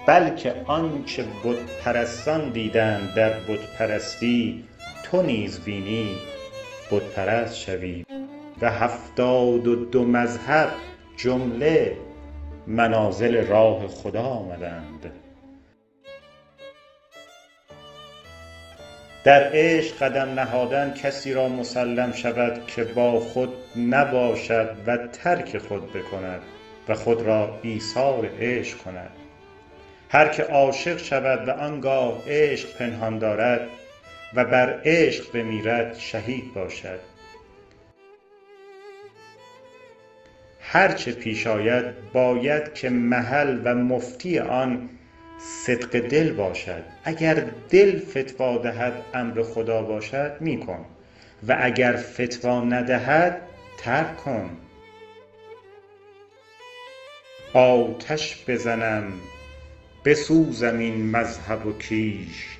بلکه 0.06 0.54
آنچه 0.66 1.22
بت 1.22 1.56
پرستان 1.84 2.50
دیدند 2.50 3.14
در 3.14 3.30
بت 3.30 3.76
پرستی 3.78 4.64
تو 5.02 5.22
نیز 5.22 5.60
بینی 5.60 6.08
بت 6.90 7.02
پرست 7.02 7.56
شوی. 7.56 8.04
و 8.62 8.70
هفتاد 8.70 9.66
و 9.66 9.84
دو 9.84 10.04
مذهب 10.04 10.68
جمله 11.18 11.96
منازل 12.66 13.46
راه 13.46 13.86
خدا 13.86 14.22
آمدند. 14.22 15.12
در 19.24 19.50
عشق 19.52 19.98
قدم 19.98 20.40
نهادن 20.40 20.94
کسی 20.94 21.32
را 21.32 21.48
مسلم 21.48 22.12
شود 22.12 22.66
که 22.66 22.84
با 22.84 23.20
خود 23.20 23.52
نباشد 23.76 24.76
و 24.86 24.96
ترک 24.96 25.58
خود 25.58 25.92
بکند 25.92 26.42
و 26.88 26.94
خود 26.94 27.22
را 27.22 27.58
ایثار 27.62 28.30
عشق 28.40 28.78
کند. 28.78 29.10
هر 30.08 30.28
که 30.28 30.42
عاشق 30.42 30.98
شود 30.98 31.48
و 31.48 31.50
آنگاه 31.50 32.22
عشق 32.26 32.76
پنهان 32.78 33.18
دارد 33.18 33.60
و 34.34 34.44
بر 34.44 34.80
عشق 34.84 35.32
بمیرد 35.32 35.96
شهید 35.98 36.54
باشد. 36.54 37.07
هر 40.70 40.92
چه 40.92 41.12
پیش 41.12 41.46
آید 41.46 42.12
باید 42.12 42.74
که 42.74 42.90
محل 42.90 43.60
و 43.64 43.74
مفتی 43.74 44.38
آن 44.38 44.88
صدق 45.38 45.98
دل 45.98 46.32
باشد. 46.32 46.82
اگر 47.04 47.44
دل 47.70 47.98
فتوا 47.98 48.58
دهد 48.58 48.92
امر 49.14 49.42
خدا 49.42 49.82
باشد 49.82 50.36
می 50.40 50.60
کن. 50.60 50.84
و 51.48 51.56
اگر 51.60 51.96
فتوا 51.96 52.64
ندهد 52.64 53.40
ترک 53.78 54.16
کن. 54.16 54.50
آتش 57.52 58.44
بزنم 58.48 59.12
بسوزم 60.04 60.78
این 60.78 61.10
مذهب 61.10 61.66
و 61.66 61.72
کیش. 61.78 62.56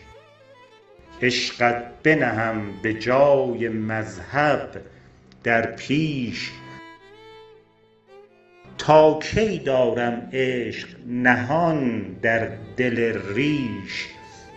عشقت 1.23 1.85
بنهم 2.03 2.73
به 2.83 2.95
جای 2.95 3.69
مذهب 3.69 4.71
در 5.45 5.67
پیش 5.67 6.51
تا 8.79 9.19
کی 9.19 9.59
دارم 9.59 10.29
عشق 10.33 10.89
نهان 11.07 12.13
در 12.23 12.49
دل 12.77 13.23
ریش 13.35 14.07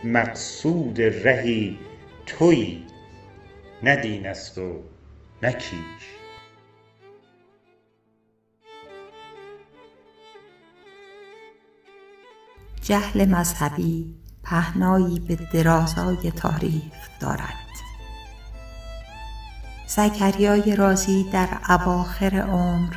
مقصود 0.03 1.01
رهی 1.01 1.77
تویی 2.25 2.86
نه 3.84 3.95
دین 3.95 4.27
است 4.27 4.57
و 4.57 4.84
نه 5.43 5.55
جهل 12.81 13.25
مذهبی 13.25 14.15
پهنایی 14.43 15.19
به 15.19 15.38
درازای 15.53 16.31
تاریخ 16.31 17.10
دارد. 17.19 17.55
زکریای 19.88 20.75
رازی 20.75 21.25
در 21.34 21.49
اواخر 21.69 22.36
عمر 22.36 22.95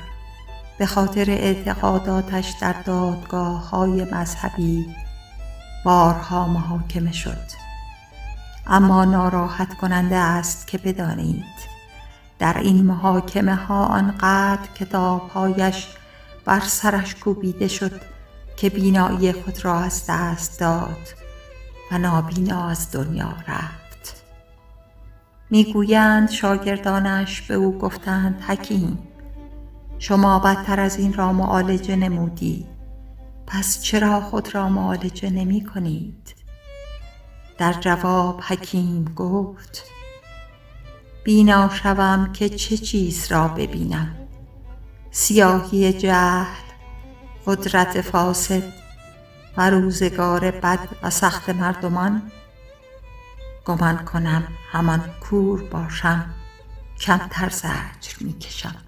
به 0.78 0.86
خاطر 0.86 1.30
اعتقاداتش 1.30 2.54
در 2.60 2.72
دادگاه 2.72 3.70
های 3.70 4.04
مذهبی 4.04 4.86
بارها 5.84 6.46
محاکمه 6.46 7.12
شد. 7.12 7.64
اما 8.66 9.04
ناراحت 9.04 9.74
کننده 9.74 10.16
است 10.16 10.66
که 10.66 10.78
بدانید 10.78 11.74
در 12.38 12.58
این 12.58 12.84
محاکمه 12.84 13.54
ها 13.54 13.84
آنقدر 13.84 14.68
کتابهایش 14.74 15.86
بر 16.44 16.60
سرش 16.60 17.14
کوبیده 17.14 17.68
شد 17.68 18.00
که 18.56 18.70
بینایی 18.70 19.32
خود 19.32 19.64
را 19.64 19.78
از 19.78 20.06
دست 20.08 20.60
داد 20.60 21.08
و 21.92 21.98
نابینا 21.98 22.68
از 22.68 22.92
دنیا 22.92 23.34
رفت. 23.48 24.24
می‌گویند 25.50 26.30
شاگردانش 26.30 27.42
به 27.42 27.54
او 27.54 27.78
گفتند 27.78 28.42
حکیم 28.48 28.98
شما 29.98 30.38
بدتر 30.38 30.80
از 30.80 30.98
این 30.98 31.12
را 31.12 31.32
معالجه 31.32 31.96
نمودی. 31.96 32.66
پس 33.46 33.82
چرا 33.82 34.20
خود 34.20 34.54
را 34.54 34.68
معالجه 34.68 35.30
نمی 35.30 35.64
کنید؟ 35.64 36.34
در 37.58 37.72
جواب 37.72 38.40
حکیم 38.40 39.04
گفت 39.04 39.82
بینا 41.24 41.68
شوم 41.68 42.32
که 42.32 42.48
چه 42.48 42.76
چیز 42.76 43.32
را 43.32 43.48
ببینم؟ 43.48 44.16
سیاهی 45.10 45.92
جهل 45.92 46.64
قدرت 47.46 48.00
فاسد 48.00 48.62
و 49.56 49.70
روزگار 49.70 50.50
بد 50.50 50.88
و 51.02 51.10
سخت 51.10 51.50
مردمان؟ 51.50 52.22
گمان 53.64 54.04
کنم 54.04 54.48
همان 54.72 55.04
کور 55.20 55.62
باشم 55.62 56.34
کمتر 57.00 57.48
زجر 57.48 58.16
می 58.20 58.38
کشم. 58.38 58.83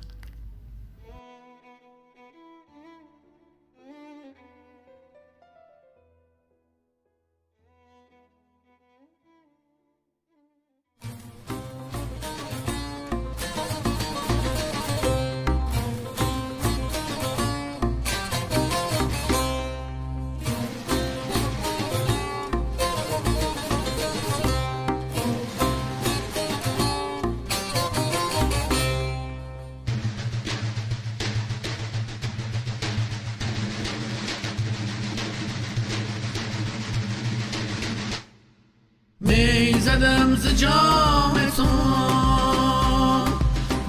زدم 39.97 40.35
ز 40.37 40.47
جام 40.61 41.35
تو. 41.57 41.67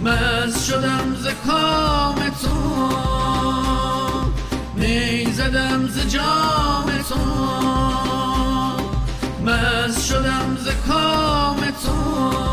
مز 0.03 0.65
شدم 0.65 1.15
ز 1.15 1.27
کام 1.47 2.15
تو. 2.41 2.57
می 4.75 5.25
زدم 5.33 5.87
ز 5.87 6.13
جام 6.13 6.85
تو. 7.09 7.19
مز 9.45 10.05
شدم 10.07 10.57
ز 10.59 10.67
کام 10.87 11.57
تو. 11.83 12.46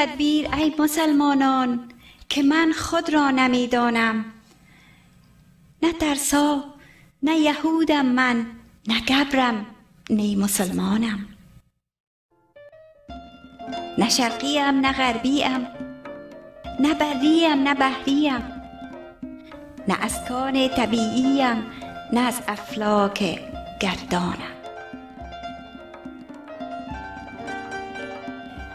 تدبیر 0.00 0.54
ای 0.54 0.74
مسلمانان 0.78 1.88
که 2.28 2.42
من 2.42 2.72
خود 2.72 3.12
را 3.12 3.30
نمی‌دانم. 3.30 4.24
نه 5.82 5.92
ترسا 5.92 6.64
نه 7.22 7.36
یهودم 7.36 8.06
من 8.06 8.46
نه 8.88 9.00
گبرم 9.00 9.66
نی 10.10 10.36
مسلمانم. 10.36 11.28
نه 13.98 14.08
شرقیم 14.08 14.80
نه 14.80 14.92
غربیم 14.92 15.66
نه 16.80 16.94
بریم 16.94 17.62
نه 17.62 17.74
بحریم. 17.74 18.42
نه 19.88 20.04
از 20.04 20.28
کان 20.28 20.68
طبیعیم 20.68 21.64
نه 22.12 22.20
از 22.20 22.42
افلاک 22.48 23.40
گردانم. 23.80 24.59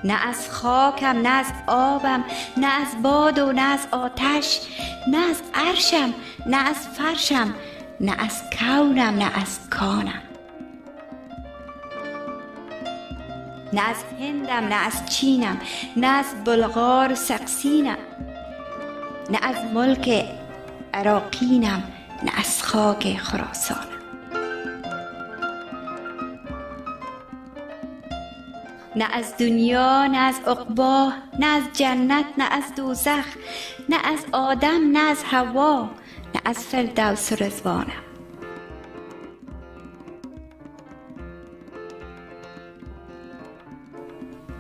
نه 0.06 0.28
از 0.28 0.50
خاکم 0.50 1.22
نه 1.22 1.30
از 1.30 1.46
آبم 1.68 2.24
نه 2.58 2.68
از 2.68 3.02
باد 3.02 3.40
و 3.40 3.52
نه 3.52 3.62
از 3.62 3.88
آتش 3.92 4.60
نه 5.08 5.18
از 5.18 5.42
عرشم 5.54 6.14
نه 6.46 6.58
از 6.58 6.76
فرشم 6.76 7.54
نه 8.00 8.16
از 8.24 8.44
کونم 8.60 9.16
نه 9.16 9.42
از 9.42 9.70
کانم 9.70 10.22
نه 13.74 13.90
از 13.90 14.04
هندم 14.20 14.68
نه 14.68 14.76
از 14.76 15.06
چینم 15.06 15.58
نه 15.98 16.08
از 16.08 16.26
بلغار 16.46 17.16
سقسینم 17.16 17.98
نه 19.30 19.40
از 19.42 19.56
ملک 19.74 20.26
عراقینم 20.94 21.84
نه 22.24 22.32
از 22.40 22.64
خاک 22.64 23.18
خراسانم 23.18 23.95
نه 28.96 29.06
از 29.14 29.38
دنیا 29.38 30.08
نه 30.08 30.18
از 30.18 30.40
عقبا 30.48 31.12
نه 31.40 31.46
از 31.46 31.64
جنت 31.74 32.26
نه 32.38 32.44
از 32.52 32.76
دوزخ 32.76 33.26
نه 33.90 33.98
از 34.04 34.20
آدم 34.32 34.92
نه 34.92 35.00
از 35.00 35.24
هوا 35.24 35.90
نه 36.36 36.42
از 36.46 36.58
فردوس 36.58 37.32
و 37.32 37.36
رضوانم. 37.36 38.06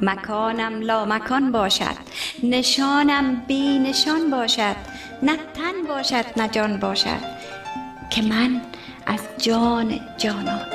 مکانم 0.02 0.82
لا 0.82 1.06
مکان 1.06 1.52
باشد 1.52 1.98
نشانم 2.43 3.36
بی 3.48 3.80
نشان 3.80 4.30
باشد 4.32 4.76
نه 5.24 5.38
تن 5.38 5.88
باشد 5.88 6.26
نه 6.38 6.48
جان 6.48 6.80
باشد 6.80 7.21
که 8.10 8.21
من 8.21 8.62
از 9.06 9.19
جان 9.38 10.00
جانان 10.17 10.75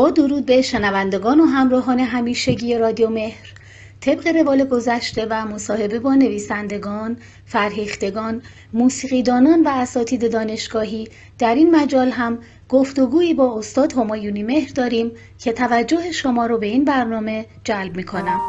با 0.00 0.10
درود 0.10 0.46
به 0.46 0.62
شنوندگان 0.62 1.40
و 1.40 1.44
همراهان 1.44 2.00
همیشگی 2.00 2.78
رادیو 2.78 3.10
مهر 3.10 3.54
طبق 4.00 4.26
روال 4.36 4.64
گذشته 4.64 5.26
و 5.30 5.46
مصاحبه 5.46 5.98
با 5.98 6.14
نویسندگان، 6.14 7.16
فرهیختگان، 7.46 8.42
موسیقیدانان 8.72 9.62
و 9.62 9.68
اساتید 9.68 10.32
دانشگاهی 10.32 11.08
در 11.38 11.54
این 11.54 11.76
مجال 11.76 12.08
هم 12.10 12.38
گفتگویی 12.68 13.34
با 13.34 13.58
استاد 13.58 13.92
همایونی 13.92 14.42
مهر 14.42 14.72
داریم 14.74 15.12
که 15.38 15.52
توجه 15.52 16.12
شما 16.12 16.46
رو 16.46 16.58
به 16.58 16.66
این 16.66 16.84
برنامه 16.84 17.46
جلب 17.64 17.96
می 17.96 18.04
کنم. 18.04 18.40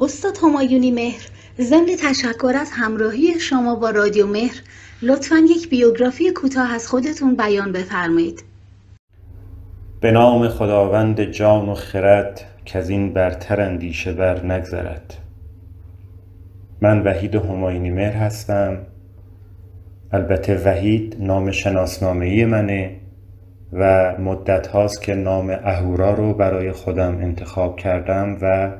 استاد 0.00 0.38
همایونی 0.38 0.90
مهر 0.90 1.30
ضمن 1.60 1.86
تشکر 2.02 2.52
از 2.60 2.70
همراهی 2.72 3.40
شما 3.40 3.74
با 3.74 3.90
رادیو 3.90 4.26
مهر. 4.26 4.56
لطفا 5.02 5.36
یک 5.36 5.68
بیوگرافی 5.68 6.30
کوتاه 6.30 6.72
از 6.72 6.88
خودتون 6.88 7.36
بیان 7.36 7.72
بفرمایید. 7.72 8.44
به 10.00 10.10
نام 10.10 10.48
خداوند 10.48 11.22
جان 11.24 11.68
و 11.68 11.74
خرد 11.74 12.40
که 12.64 12.78
از 12.78 12.90
این 12.90 13.12
برتر 13.12 13.60
اندیشه 13.60 14.12
بر 14.12 14.46
نگذرد. 14.46 15.14
من 16.80 17.02
وحید 17.02 17.34
هماینی 17.34 17.90
مهر 17.90 18.12
هستم. 18.12 18.78
البته 20.12 20.56
وحید 20.64 21.16
نام 21.18 21.50
شناسنامه 21.50 22.46
منه 22.46 22.96
و 23.72 24.14
مدت 24.18 24.66
هاست 24.66 25.02
که 25.02 25.14
نام 25.14 25.50
اهورا 25.50 26.14
رو 26.14 26.34
برای 26.34 26.72
خودم 26.72 27.18
انتخاب 27.18 27.76
کردم 27.76 28.38
و 28.42 28.70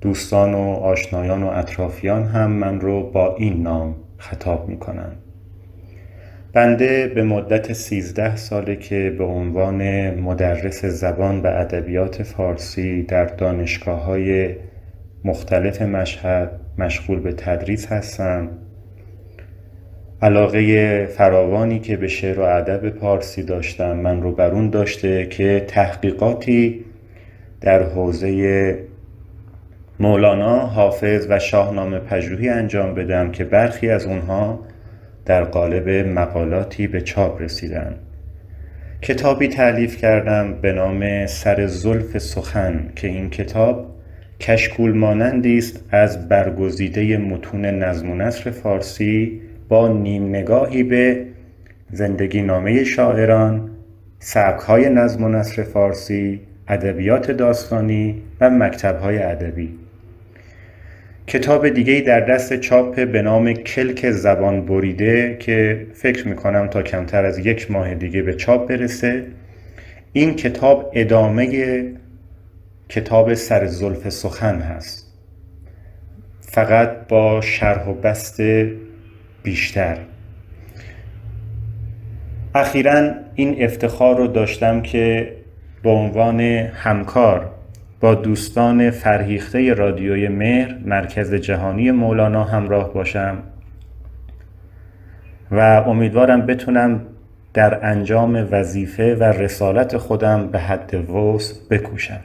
دوستان 0.00 0.54
و 0.54 0.58
آشنایان 0.72 1.42
و 1.42 1.46
اطرافیان 1.46 2.24
هم 2.24 2.50
من 2.50 2.80
رو 2.80 3.10
با 3.10 3.36
این 3.36 3.62
نام 3.62 3.96
خطاب 4.18 4.68
می‌کنن. 4.68 5.12
بنده 6.52 7.06
به 7.06 7.22
مدت 7.22 7.72
سیزده 7.72 8.36
ساله 8.36 8.76
که 8.76 9.14
به 9.18 9.24
عنوان 9.24 10.10
مدرس 10.10 10.84
زبان 10.84 11.40
و 11.40 11.46
ادبیات 11.46 12.22
فارسی 12.22 13.02
در 13.02 13.24
دانشگاه 13.24 14.04
های 14.04 14.54
مختلف 15.24 15.82
مشهد 15.82 16.60
مشغول 16.78 17.20
به 17.20 17.32
تدریس 17.32 17.86
هستم. 17.86 18.48
علاقه 20.22 21.06
فراوانی 21.06 21.78
که 21.78 21.96
به 21.96 22.08
شعر 22.08 22.40
و 22.40 22.42
ادب 22.42 22.88
پارسی 22.88 23.42
داشتم 23.42 23.96
من 23.96 24.22
رو 24.22 24.32
بر 24.32 24.50
اون 24.50 24.70
داشته 24.70 25.26
که 25.26 25.64
تحقیقاتی 25.68 26.84
در 27.60 27.82
حوزه 27.82 28.78
مولانا، 30.00 30.58
حافظ 30.58 31.26
و 31.30 31.38
شاهنامه 31.38 31.98
پژوهی 31.98 32.48
انجام 32.48 32.94
بدم 32.94 33.30
که 33.30 33.44
برخی 33.44 33.90
از 33.90 34.06
اونها 34.06 34.60
در 35.26 35.44
قالب 35.44 35.88
مقالاتی 35.88 36.86
به 36.86 37.00
چاپ 37.00 37.42
رسیدن. 37.42 37.94
کتابی 39.02 39.48
تعلیف 39.48 39.96
کردم 39.96 40.54
به 40.54 40.72
نام 40.72 41.26
سر 41.26 41.66
زلف 41.66 42.18
سخن 42.18 42.88
که 42.96 43.08
این 43.08 43.30
کتاب 43.30 43.86
کشکول 44.40 44.92
مانندی 44.92 45.58
است 45.58 45.84
از 45.90 46.28
برگزیده 46.28 47.16
متون 47.16 47.64
نظم 47.64 48.10
و 48.10 48.14
نثر 48.14 48.50
فارسی 48.50 49.40
با 49.68 49.88
نیم 49.88 50.28
نگاهی 50.28 50.82
به 50.82 51.24
زندگی 51.92 52.42
نامه 52.42 52.84
شاعران، 52.84 53.70
سبکهای 54.18 54.90
نظم 54.90 55.24
و 55.24 55.28
نثر 55.28 55.62
فارسی، 55.62 56.40
ادبیات 56.68 57.30
داستانی 57.30 58.22
و 58.40 58.50
مکتبهای 58.50 59.18
ادبی. 59.18 59.87
کتاب 61.28 61.68
دیگه 61.68 62.00
در 62.00 62.20
دست 62.20 62.60
چاپ 62.60 63.00
به 63.00 63.22
نام 63.22 63.52
کلک 63.52 64.10
زبان 64.10 64.66
بریده 64.66 65.36
که 65.40 65.86
فکر 65.94 66.28
می‌کنم 66.28 66.66
تا 66.66 66.82
کمتر 66.82 67.24
از 67.24 67.38
یک 67.38 67.70
ماه 67.70 67.94
دیگه 67.94 68.22
به 68.22 68.34
چاپ 68.34 68.68
برسه. 68.68 69.26
این 70.12 70.34
کتاب 70.34 70.90
ادامه 70.94 71.84
کتاب 72.88 73.34
سر 73.34 73.66
زلف 73.66 74.08
سخن 74.08 74.60
هست. 74.60 75.14
فقط 76.40 77.08
با 77.08 77.40
شرح 77.40 77.88
و 77.88 77.94
بست 77.94 78.40
بیشتر. 79.42 79.98
اخیرا 82.54 83.12
این 83.34 83.64
افتخار 83.64 84.16
رو 84.16 84.26
داشتم 84.26 84.82
که 84.82 85.32
به 85.82 85.90
عنوان 85.90 86.40
همکار 86.40 87.57
با 88.00 88.14
دوستان 88.14 88.90
فرهیخته 88.90 89.74
رادیوی 89.74 90.28
مهر 90.28 90.74
مرکز 90.84 91.34
جهانی 91.34 91.90
مولانا 91.90 92.44
همراه 92.44 92.94
باشم. 92.94 93.38
و 95.50 95.60
امیدوارم 95.86 96.46
بتونم 96.46 97.00
در 97.54 97.86
انجام 97.86 98.48
وظیفه 98.50 99.14
و 99.14 99.22
رسالت 99.22 99.96
خودم 99.96 100.46
به 100.46 100.58
حد 100.58 101.10
وسع 101.10 101.54
بکوشم. 101.70 102.20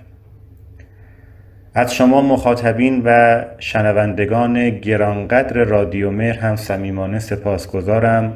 از 1.75 1.95
شما 1.95 2.21
مخاطبین 2.21 3.01
و 3.05 3.41
شنوندگان 3.59 4.69
گرانقدر 4.69 5.63
رادیو 5.63 6.11
مهر 6.11 6.39
هم 6.39 6.55
صمیمانه 6.55 7.19
سپاسگزارم. 7.19 8.33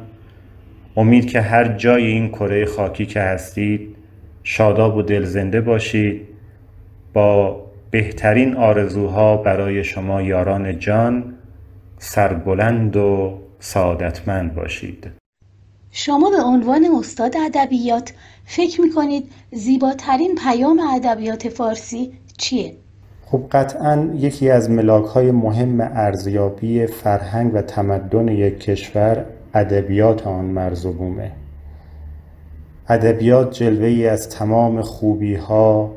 امید 0.96 1.28
که 1.28 1.42
هر 1.42 1.68
جای 1.68 2.06
این 2.06 2.30
کره 2.30 2.66
خاکی 2.66 3.06
که 3.06 3.22
هستید 3.22 3.96
شاداب 4.44 4.96
و 4.96 5.02
دلزنده 5.02 5.62
باشید. 5.62 6.37
با 7.18 7.64
بهترین 7.92 8.56
آرزوها 8.56 9.38
برای 9.38 9.84
شما 9.84 10.22
یاران 10.22 10.80
جان 10.80 11.34
سربلند 12.00 12.98
و 12.98 13.38
سعادتمند 13.60 14.56
باشید 14.56 15.08
شما 15.92 16.30
به 16.30 16.42
عنوان 16.44 16.88
استاد 17.00 17.36
ادبیات 17.38 18.14
فکر 18.46 18.82
می‌کنید 18.82 19.32
زیباترین 19.52 20.36
پیام 20.36 20.80
ادبیات 20.96 21.50
فارسی 21.50 22.12
چیه؟ 22.38 22.74
خب 23.26 23.44
قطعا 23.52 24.10
یکی 24.16 24.50
از 24.50 24.70
ملاک 24.70 25.06
های 25.06 25.32
مهم 25.32 25.82
ارزیابی 25.82 26.86
فرهنگ 26.86 27.54
و 27.54 27.62
تمدن 27.62 28.28
یک 28.28 28.60
کشور 28.60 29.26
ادبیات 29.54 30.28
آن 30.28 30.46
مرز 30.46 30.86
و 30.86 30.94
بومه 30.94 31.32
ادبیات 32.90 33.54
جلوه 33.54 33.88
ای 33.88 34.08
از 34.08 34.30
تمام 34.30 34.82
خوبی 34.82 35.36
ها 35.36 35.97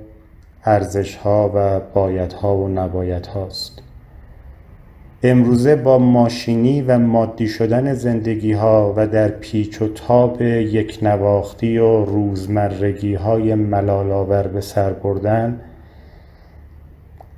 ارزش 0.65 1.17
ها 1.17 1.53
و 1.55 1.81
باید 1.95 2.33
ها 2.33 2.57
و 2.57 2.69
نباید 2.69 3.27
هاست 3.27 3.83
امروزه 5.23 5.77
با 5.77 5.99
ماشینی 5.99 6.83
و 6.83 6.99
مادی 6.99 7.49
شدن 7.49 7.95
زندگی 7.95 8.53
ها 8.53 8.95
و 8.97 9.07
در 9.07 9.29
پیچ 9.29 9.83
و 9.83 9.89
تاب 9.89 10.43
یک 10.43 10.99
نواختی 11.03 11.79
و 11.79 12.05
روزمرگی 12.05 13.15
های 13.15 13.55
ملالآور 13.55 14.47
به 14.47 14.61
سر 14.61 14.93
بردن 14.93 15.61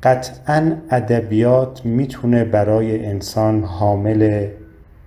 قطعا 0.02 0.76
ادبیات 0.90 1.86
می‌تونه 1.86 2.44
برای 2.44 3.06
انسان 3.06 3.64
حامل 3.64 4.48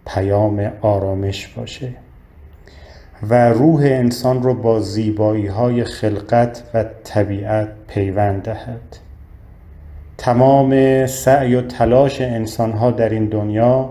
پیام 0.06 0.72
آرامش 0.82 1.48
باشه. 1.48 2.05
و 3.30 3.50
روح 3.50 3.82
انسان 3.82 4.44
رو 4.44 4.54
با 4.54 4.80
زیبایی 4.80 5.48
های 5.48 5.84
خلقت 5.84 6.64
و 6.74 6.86
طبیعت 7.04 7.68
پیوند 7.88 8.42
دهد. 8.42 8.98
تمام 10.18 11.06
سعی 11.06 11.56
و 11.56 11.62
تلاش 11.62 12.22
انسان 12.22 12.72
ها 12.72 12.92
در 12.92 13.10
این 13.10 13.26
دنیا 13.26 13.90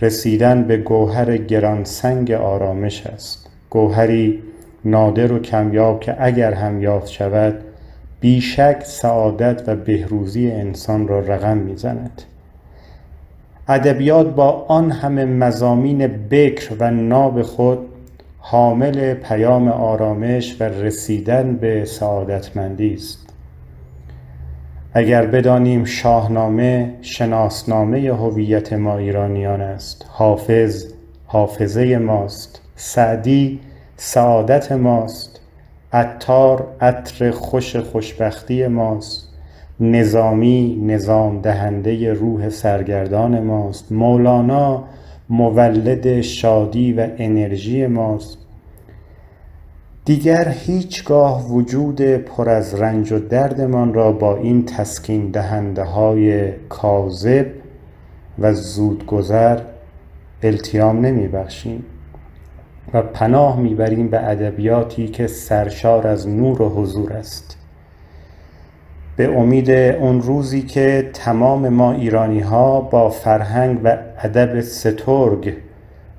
رسیدن 0.00 0.64
به 0.64 0.76
گوهر 0.76 1.36
گرانسنگ 1.36 2.30
آرامش 2.32 3.06
است. 3.06 3.50
گوهری 3.70 4.42
نادر 4.84 5.32
و 5.32 5.38
کمیاب 5.38 6.00
که 6.00 6.16
اگر 6.18 6.52
هم 6.52 6.82
یافت 6.82 7.08
شود 7.08 7.54
بیشک 8.20 8.82
سعادت 8.84 9.62
و 9.66 9.76
بهروزی 9.76 10.50
انسان 10.50 11.08
را 11.08 11.20
رقم 11.20 11.58
می‌زند. 11.58 12.22
ادبیات 13.68 14.34
با 14.34 14.50
آن 14.68 14.90
همه 14.90 15.24
مزامین 15.24 16.06
بکر 16.30 16.74
و 16.80 16.90
ناب 16.90 17.42
خود 17.42 17.78
حامل 18.46 19.14
پیام 19.14 19.68
آرامش 19.68 20.56
و 20.60 20.64
رسیدن 20.64 21.56
به 21.56 21.84
سعادتمندی 21.84 22.94
است. 22.94 23.28
اگر 24.94 25.26
بدانیم 25.26 25.84
شاهنامه 25.84 26.94
شناسنامه 27.02 28.12
هویت 28.12 28.72
ما 28.72 28.98
ایرانیان 28.98 29.60
است 29.60 30.06
حافظ 30.08 30.86
حافظه 31.26 31.98
ماست 31.98 32.60
سعدی 32.76 33.60
سعادت 33.96 34.72
ماست 34.72 35.40
عطار 35.92 36.66
عطر 36.80 37.30
خوش 37.30 37.76
خوشبختی 37.76 38.66
ماست 38.66 39.28
نظامی 39.80 40.82
نظام 40.86 41.40
دهنده 41.40 42.12
روح 42.12 42.48
سرگردان 42.48 43.40
ماست 43.40 43.92
مولانا 43.92 44.84
مولد 45.28 46.20
شادی 46.20 46.92
و 46.92 47.08
انرژی 47.18 47.86
ماست. 47.86 48.38
دیگر 50.04 50.48
هیچگاه 50.48 51.48
وجود 51.48 52.02
پر 52.02 52.48
از 52.48 52.74
رنج 52.74 53.12
و 53.12 53.18
دردمان 53.18 53.94
را 53.94 54.12
با 54.12 54.36
این 54.36 54.64
تسکین 54.64 55.30
دهنده 55.30 55.84
های 55.84 56.52
کاذب 56.52 57.46
و 58.38 58.54
زودگذر 58.54 59.60
التیام 60.42 61.00
نمی 61.00 61.28
بخشیم 61.28 61.84
و 62.94 63.02
پناه 63.02 63.60
می‌بریم 63.60 64.08
به 64.08 64.28
ادبیاتی 64.28 65.08
که 65.08 65.26
سرشار 65.26 66.06
از 66.06 66.28
نور 66.28 66.62
و 66.62 66.68
حضور 66.68 67.12
است. 67.12 67.63
به 69.16 69.38
امید 69.38 69.70
اون 69.70 70.22
روزی 70.22 70.62
که 70.62 71.10
تمام 71.12 71.68
ما 71.68 71.92
ایرانی 71.92 72.40
ها 72.40 72.80
با 72.80 73.10
فرهنگ 73.10 73.80
و 73.84 73.96
ادب 74.18 74.60
سترگ 74.60 75.54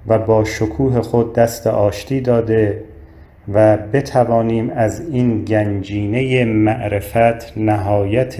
و 0.08 0.20
با 0.20 0.44
شکوه 0.44 1.02
خود 1.02 1.34
دست 1.34 1.68
آشتی 1.68 2.22
داده 2.22 2.84
و 3.54 3.78
بتوانیم 3.78 4.70
از 4.70 5.10
این 5.10 5.46
گنجینه 5.46 6.46
معرفت 6.46 7.58
نهایت 7.58 8.36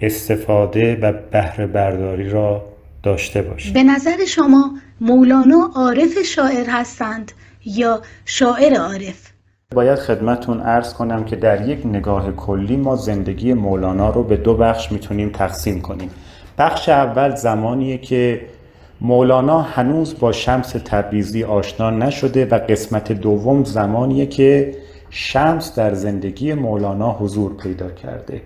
استفاده 0.00 0.96
و 0.96 1.12
بهره 1.30 1.66
برداری 1.66 2.28
را 2.28 2.64
داشته 3.02 3.42
باشیم 3.42 3.72
به 3.72 3.82
نظر 3.82 4.24
شما 4.24 4.70
مولانا 5.00 5.70
عارف 5.76 6.22
شاعر 6.22 6.66
هستند 6.68 7.32
یا 7.64 8.02
شاعر 8.24 8.74
عارف؟ 8.74 9.33
باید 9.72 9.98
خدمتون 9.98 10.60
ارز 10.60 10.94
کنم 10.94 11.24
که 11.24 11.36
در 11.36 11.68
یک 11.68 11.86
نگاه 11.86 12.32
کلی 12.32 12.76
ما 12.76 12.96
زندگی 12.96 13.54
مولانا 13.54 14.10
رو 14.10 14.22
به 14.22 14.36
دو 14.36 14.54
بخش 14.54 14.92
می‌تونیم 14.92 15.30
تقسیم 15.30 15.80
کنیم. 15.80 16.10
بخش 16.58 16.88
اول 16.88 17.34
زمانیه 17.34 17.98
که 17.98 18.40
مولانا 19.00 19.60
هنوز 19.60 20.18
با 20.20 20.32
شمس 20.32 20.70
تبریزی 20.70 21.44
آشنا 21.44 21.90
نشده 21.90 22.46
و 22.46 22.54
قسمت 22.54 23.12
دوم 23.12 23.64
زمانیه 23.64 24.26
که 24.26 24.74
شمس 25.10 25.74
در 25.74 25.94
زندگی 25.94 26.54
مولانا 26.54 27.12
حضور 27.12 27.56
پیدا 27.56 27.90
کرده. 27.90 28.42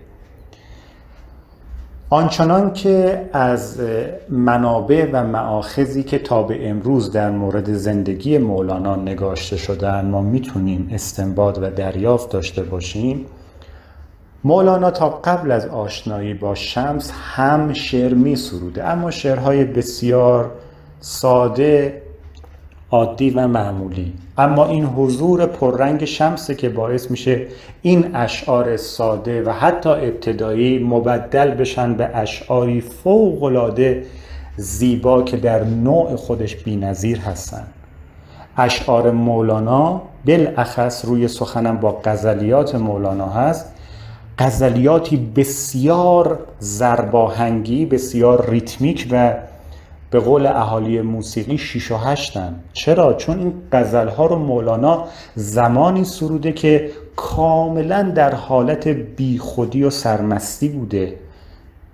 آنچنان 2.10 2.72
که 2.72 3.28
از 3.32 3.80
منابع 4.28 5.08
و 5.12 5.24
معاخذی 5.24 6.02
که 6.02 6.18
تا 6.18 6.42
به 6.42 6.68
امروز 6.68 7.12
در 7.12 7.30
مورد 7.30 7.72
زندگی 7.72 8.38
مولانا 8.38 8.96
نگاشته 8.96 9.56
شدن 9.56 10.10
ما 10.10 10.22
می‌تونیم 10.22 10.90
استنباط 10.92 11.58
و 11.62 11.70
دریافت 11.70 12.30
داشته 12.30 12.62
باشیم. 12.62 13.26
مولانا 14.44 14.90
تا 14.90 15.08
قبل 15.08 15.50
از 15.50 15.66
آشنایی 15.66 16.34
با 16.34 16.54
شمس 16.54 17.12
هم 17.14 17.72
شعر 17.72 18.14
می 18.14 18.36
سروده 18.36 18.84
اما 18.84 19.10
شعرهای 19.10 19.64
بسیار 19.64 20.50
ساده 21.00 22.02
عادی 22.90 23.30
و 23.30 23.46
معمولی. 23.46 24.12
اما 24.38 24.66
این 24.66 24.84
حضور 24.84 25.46
پررنگ 25.46 26.04
شمسه 26.04 26.54
که 26.54 26.68
باعث 26.68 27.10
میشه 27.10 27.46
این 27.82 28.16
اشعار 28.16 28.76
ساده 28.76 29.42
و 29.42 29.50
حتی 29.50 29.88
ابتدایی 29.88 30.78
مبدل 30.78 31.50
بشن 31.50 31.94
به 31.94 32.16
اشعاری 32.16 32.80
فوقالعاده 32.80 34.04
زیبا 34.56 35.22
که 35.22 35.36
در 35.36 35.64
نوع 35.64 36.16
خودش 36.16 36.56
بینظیر 36.56 37.18
هستن. 37.18 37.66
اشعار 38.56 39.10
مولانا 39.10 40.02
بالاخص 40.26 41.04
روی 41.04 41.28
سخنم 41.28 41.76
با 41.76 42.00
غزلیات 42.04 42.74
مولانا 42.74 43.28
هست. 43.28 43.74
غزلیاتی 44.38 45.16
بسیار 45.16 46.38
زرباهنگی 46.58 47.86
بسیار 47.86 48.50
ریتمیک 48.50 49.08
و 49.10 49.34
به 50.10 50.20
قول 50.20 50.46
اهالی 50.46 51.00
موسیقی 51.00 51.58
شیش 51.58 51.90
و 51.90 51.96
هشتن. 51.96 52.54
چرا؟ 52.72 53.14
چون 53.14 53.38
این 53.38 53.52
غزل 53.72 54.08
ها 54.08 54.26
رو 54.26 54.36
مولانا 54.36 55.04
زمانی 55.34 56.04
سروده 56.04 56.52
که 56.52 56.90
کاملا 57.16 58.02
در 58.02 58.34
حالت 58.34 58.88
بیخودی 58.88 59.84
و 59.84 59.90
سرمستی 59.90 60.68
بوده. 60.68 61.14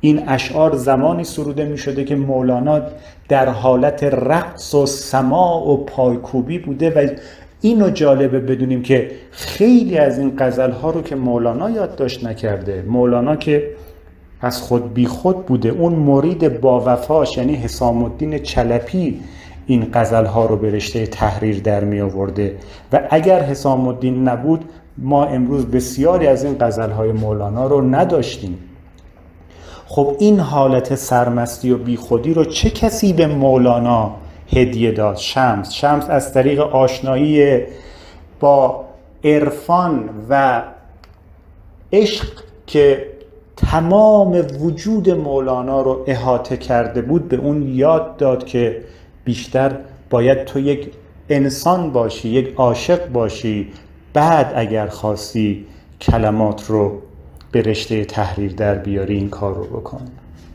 این 0.01 0.29
اشعار 0.29 0.77
زمانی 0.77 1.25
سروده 1.25 1.65
می 1.65 1.79
شده 1.79 2.05
که 2.05 2.17
مولانا 2.17 2.83
در 3.29 3.49
حالت 3.49 4.05
رقص 4.05 4.75
و 4.75 4.87
سماع 4.87 5.69
و 5.69 5.77
پایکوبی 5.77 6.59
بوده 6.59 6.91
و 6.91 7.09
اینو 7.61 7.91
جالبه 7.91 8.41
بدونیم 8.41 8.83
که 8.83 9.11
خیلی 9.31 9.99
از 9.99 10.19
این 10.19 10.33
غزل 10.39 10.71
ها 10.71 10.91
رو 10.91 11.03
که 11.03 11.17
مولانا 11.17 11.71
یادداشت 11.71 12.25
نکرده. 12.25 12.83
مولانا 12.83 13.37
که 13.37 13.71
از 14.45 14.63
خود 14.63 14.95
بی 14.95 15.07
خود 15.07 15.47
بوده. 15.47 15.69
اون 15.69 15.93
مرید 15.93 16.61
با 16.61 16.83
وفاش 16.87 17.37
یعنی 17.37 17.55
حسام 17.55 18.05
الدین 18.05 18.39
چلپی 18.39 19.21
این 19.67 19.91
غزل 19.95 20.25
ها 20.25 20.47
رو 20.47 20.57
به 20.57 20.71
رشته 20.71 21.07
تحریر 21.07 21.61
در 21.61 21.85
می 21.85 22.01
آورده. 22.01 22.57
و 22.93 23.01
اگر 23.11 23.43
حسام 23.43 23.89
الدین 23.89 24.29
نبود 24.29 24.65
ما 24.99 25.25
امروز 25.25 25.67
بسیاری 25.67 26.27
از 26.27 26.45
این 26.45 26.57
غزل 26.61 26.91
های 26.91 27.13
مولانا 27.13 27.67
رو 27.67 27.81
نداشتیم. 27.95 28.59
خب 29.87 30.17
این 30.19 30.41
حالت 30.41 30.95
سرمستی 30.95 31.71
و 31.71 31.79
بیخودی 31.79 32.35
رو 32.35 32.45
چه 32.45 32.71
کسی 32.71 33.13
به 33.13 33.27
مولانا 33.27 34.11
هدیه 34.53 34.91
داد؟ 34.91 35.17
شمس. 35.17 35.73
شمس 35.73 36.11
از 36.11 36.33
طریق 36.35 36.61
آشنایی 36.61 37.61
با 38.41 38.85
عرفان 39.25 40.11
و 40.29 40.63
عشق 41.93 42.27
که 42.67 43.14
تمام 43.57 44.43
وجود 44.61 45.11
مولانا 45.11 45.83
رو 45.83 46.05
احاطه 46.07 46.57
کرده 46.57 47.03
بود 47.03 47.29
به 47.29 47.37
اون 47.37 47.63
یاد 47.69 48.17
داد 48.17 48.47
که 48.47 48.83
بیشتر 49.25 49.77
باید 50.11 50.45
تو 50.45 50.61
یک 50.61 50.93
انسان 51.29 51.93
باشی 51.93 52.29
یک 52.29 52.55
عاشق 52.57 53.09
باشی 53.09 53.73
بعد 54.13 54.53
اگر 54.57 54.87
خواستی 54.87 55.67
کلمات 56.01 56.67
رو 56.67 56.99
به 57.53 57.63
رشته 57.63 58.05
تحریر 58.05 58.53
در 58.53 58.75
بیاری 58.75 59.15
این 59.15 59.29
کار 59.29 59.55
رو 59.55 59.65
بکن. 59.65 60.01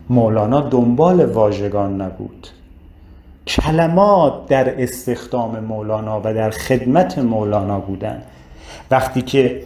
مولانا 0.10 0.62
دنبال 0.62 1.26
واژگان 1.26 2.02
نبود. 2.02 2.48
کلمات 3.48 4.48
در 4.48 4.84
استخدام 4.84 5.60
مولانا 5.60 6.22
و 6.24 6.34
در 6.34 6.50
خدمت 6.50 7.20
مولانا 7.20 7.80
بودن. 7.80 8.22
وقتی 8.92 9.22
که 9.22 9.62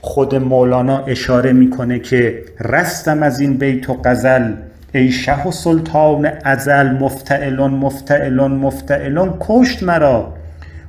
خود 0.00 0.34
مولانا 0.34 0.98
اشاره 0.98 1.52
می‌کنه 1.52 1.98
که 1.98 2.44
رستم 2.60 3.22
از 3.22 3.40
این 3.40 3.56
بیت 3.56 3.90
و 3.90 3.94
غزل 4.04 4.52
ای 4.94 5.12
شه 5.12 5.48
و 5.48 5.50
سلطان 5.50 6.30
ازل 6.44 6.90
مفتعلون 6.90 7.70
مفتعلون 7.70 8.52
مفتعلون 8.52 9.34
کشت 9.40 9.82
مرا. 9.82 10.32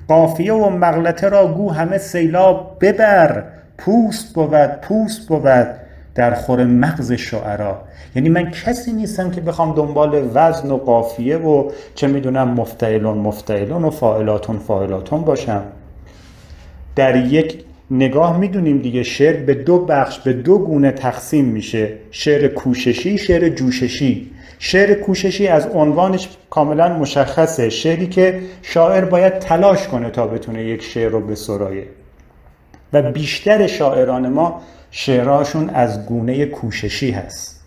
قافیه 0.08 0.54
و 0.54 0.69
مغلطه 0.69 1.30
را 1.30 1.48
گو 1.48 1.72
همه 1.72 1.98
سیلاب 1.98 2.78
ببر. 2.82 3.43
پوست 3.78 4.34
بود 4.34 4.82
پوست 4.82 5.28
بود 5.28 5.67
در 6.15 6.34
خور 6.34 6.65
مغز 6.65 7.12
شعرا. 7.12 7.82
یعنی 8.15 8.30
من 8.30 8.52
کسی 8.52 8.93
نیستم 8.93 9.32
که 9.32 9.41
بخوام 9.41 9.76
دنبال 9.76 10.30
وزن 10.34 10.72
و 10.72 10.78
قافیه 10.78 11.38
و 11.38 11.72
چه 11.95 12.08
می‌دونم 12.08 12.50
مفتعلون 12.50 13.17
مفتعلون 13.17 13.86
و 13.86 13.89
فاعلاتون 13.89 14.60
فاعلاتون 14.60 15.22
باشم. 15.22 15.62
در 16.95 17.15
یک 17.15 17.63
نگاه 17.91 18.38
می‌دونیم 18.38 18.78
دیگه 18.78 19.04
شعر 19.04 19.36
به 19.43 19.54
دو 19.54 19.80
بخش 19.86 20.19
به 20.19 20.34
دو 20.34 20.58
گونه 20.58 20.91
تقسیم 20.91 21.45
میشه. 21.45 21.93
شعر 22.12 22.47
کوششی 22.47 23.17
شعر 23.17 23.49
جوششی. 23.49 24.32
شعر 24.60 24.93
کوششی 24.93 25.47
از 25.47 25.67
عنوانش 25.67 26.30
کاملا 26.49 26.97
مشخصه. 26.97 27.69
شعری 27.69 28.08
که 28.08 28.39
شاعر 28.62 29.06
باید 29.06 29.39
تلاش 29.39 29.88
کنه 29.88 30.10
تا 30.10 30.28
بتونه 30.28 30.63
یک 30.63 30.84
شعر 30.84 31.12
رو 31.12 31.19
بسرایه. 31.19 31.84
و 32.93 33.12
بیشتر 33.12 33.67
شاعران 33.67 34.30
ما 34.30 34.62
شعرهاشون 34.91 35.69
از 35.69 36.06
گونه 36.06 36.45
کوششی 36.45 37.12
هست. 37.12 37.63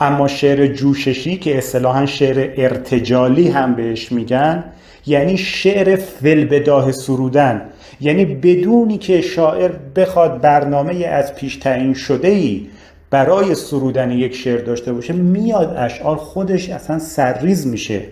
اما 0.00 0.28
شعر 0.28 0.66
جوششی 0.66 1.36
که 1.36 1.58
اصطلاحا 1.58 2.06
شعر 2.06 2.54
ارتجالی 2.56 3.48
هم 3.48 3.74
بهش 3.74 4.12
میگن 4.12 4.64
یعنی 5.06 5.38
شعر 5.38 5.96
فلبداه 5.96 6.92
سرودن. 6.92 7.62
یعنی 8.00 8.24
بدونی 8.24 8.98
که 8.98 9.20
شاعر 9.20 9.72
بخواد 9.96 10.40
برنامه 10.40 10.94
از 10.94 11.34
پیش 11.34 11.56
تعیین 11.56 11.94
شده 11.94 12.28
ای 12.28 12.66
برای 13.10 13.54
سرودن 13.54 14.10
یک 14.10 14.34
شعر 14.34 14.60
داشته 14.60 14.92
باشه 14.92 15.12
میاد 15.12 15.74
اشعار 15.76 16.16
خودش 16.16 16.70
اصلا 16.70 16.98
سرریز 16.98 17.66
میشه. 17.66 18.02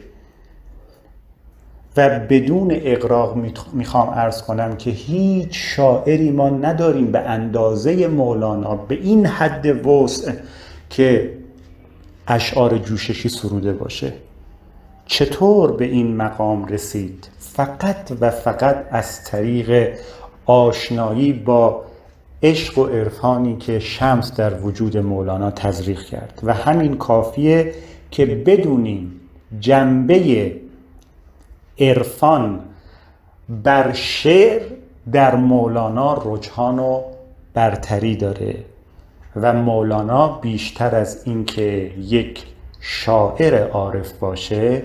و 1.96 2.20
بدون 2.20 2.70
اقراق 2.74 3.36
می‌خوام 3.72 4.08
ارز 4.08 4.42
کنم 4.42 4.76
که 4.76 4.90
هیچ 4.90 5.48
شاعری 5.52 6.30
ما 6.30 6.50
نداریم 6.50 7.12
به 7.12 7.18
اندازه 7.20 8.06
مولانا 8.06 8.74
به 8.74 8.94
این 8.94 9.26
حد 9.26 9.86
وسع 9.86 10.32
که 10.90 11.30
اشعار 12.28 12.78
جوششی 12.78 13.28
سروده 13.28 13.72
باشه. 13.72 14.12
چطور 15.06 15.72
به 15.72 15.84
این 15.84 16.16
مقام 16.16 16.64
رسید؟ 16.64 17.28
فقط 17.38 18.12
و 18.20 18.30
فقط 18.30 18.86
از 18.90 19.24
طریق 19.24 19.98
آشنایی 20.46 21.32
با 21.32 21.84
عشق 22.42 22.78
و 22.78 22.86
عرفانی 22.86 23.56
که 23.56 23.78
شمس 23.78 24.32
در 24.32 24.60
وجود 24.60 24.96
مولانا 24.96 25.50
تزریق 25.50 26.02
کرد. 26.02 26.40
و 26.42 26.54
همین 26.54 26.96
کافیه 26.96 27.74
که 28.10 28.26
بدونیم 28.26 29.20
جنبه 29.60 30.52
عرفان 31.78 32.60
بر 33.48 33.92
شعر 33.92 34.62
در 35.12 35.34
مولانا 35.34 36.22
رجحان 36.24 36.78
و 36.78 37.02
برتری 37.54 38.16
داره. 38.16 38.56
و 39.36 39.52
مولانا 39.52 40.28
بیشتر 40.28 40.96
از 40.96 41.22
اینکه 41.26 41.90
یک 41.98 42.44
شاعر 42.86 43.68
عارف 43.68 44.12
باشه 44.12 44.82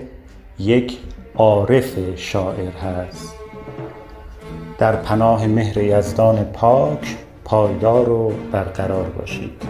یک 0.59 0.97
عارف 1.35 2.15
شاعر 2.15 2.71
هست. 2.71 3.35
در 4.77 4.95
پناه 4.95 5.47
مهر 5.47 5.77
یزدان 5.77 6.43
پاک 6.43 7.17
پایدار 7.45 8.09
و 8.09 8.33
برقرار 8.51 9.09
باشید. 9.09 9.61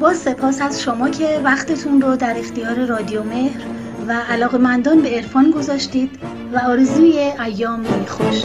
با 0.00 0.14
سپاس 0.14 0.62
از 0.62 0.82
شما 0.82 1.08
که 1.10 1.40
وقتتون 1.44 2.00
رو 2.00 2.16
در 2.16 2.34
اختیار 2.38 2.86
رادیو 2.86 3.22
مهر 3.22 3.60
و 4.08 4.12
علاقمندان 4.28 5.02
به 5.02 5.08
عرفان 5.08 5.50
گذاشتید 5.50 6.10
و 6.52 6.58
آرزوی 6.58 7.18
ایام 7.18 7.84
خوش. 8.06 8.42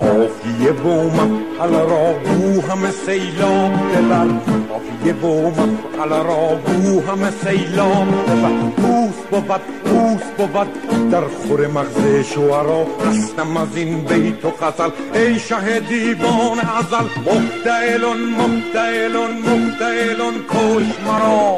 قافیه 0.00 0.72
بومم 0.72 1.42
حالا 1.58 1.84
را 1.84 2.12
گو 2.12 2.60
همه 2.60 2.90
سیلاب 2.90 3.72
ببر 3.72 4.26
قافیه 4.68 5.12
بومم 5.12 5.78
حالا 5.98 6.22
را 6.22 6.60
گو 6.66 7.00
همه 7.00 7.30
سیلاب 7.30 8.06
ببر 8.26 8.70
پوست 8.76 9.26
بود 9.30 9.60
پوست 9.84 10.32
بود 10.38 11.10
در 11.10 11.20
خور 11.20 11.66
مغز 11.66 12.26
شوارا 12.34 12.86
رستم 13.00 13.56
از 13.56 13.76
این 13.76 14.00
بیت 14.04 14.44
و 14.44 14.50
قتل 14.50 14.90
ای 15.14 15.38
شه 15.38 15.80
دیوان 15.80 16.58
ازل 16.58 17.08
مفتعلون 17.26 18.16
مفتعلون 18.30 19.30
مفتعلون 19.30 20.34
کش 20.34 21.00
مرا 21.06 21.56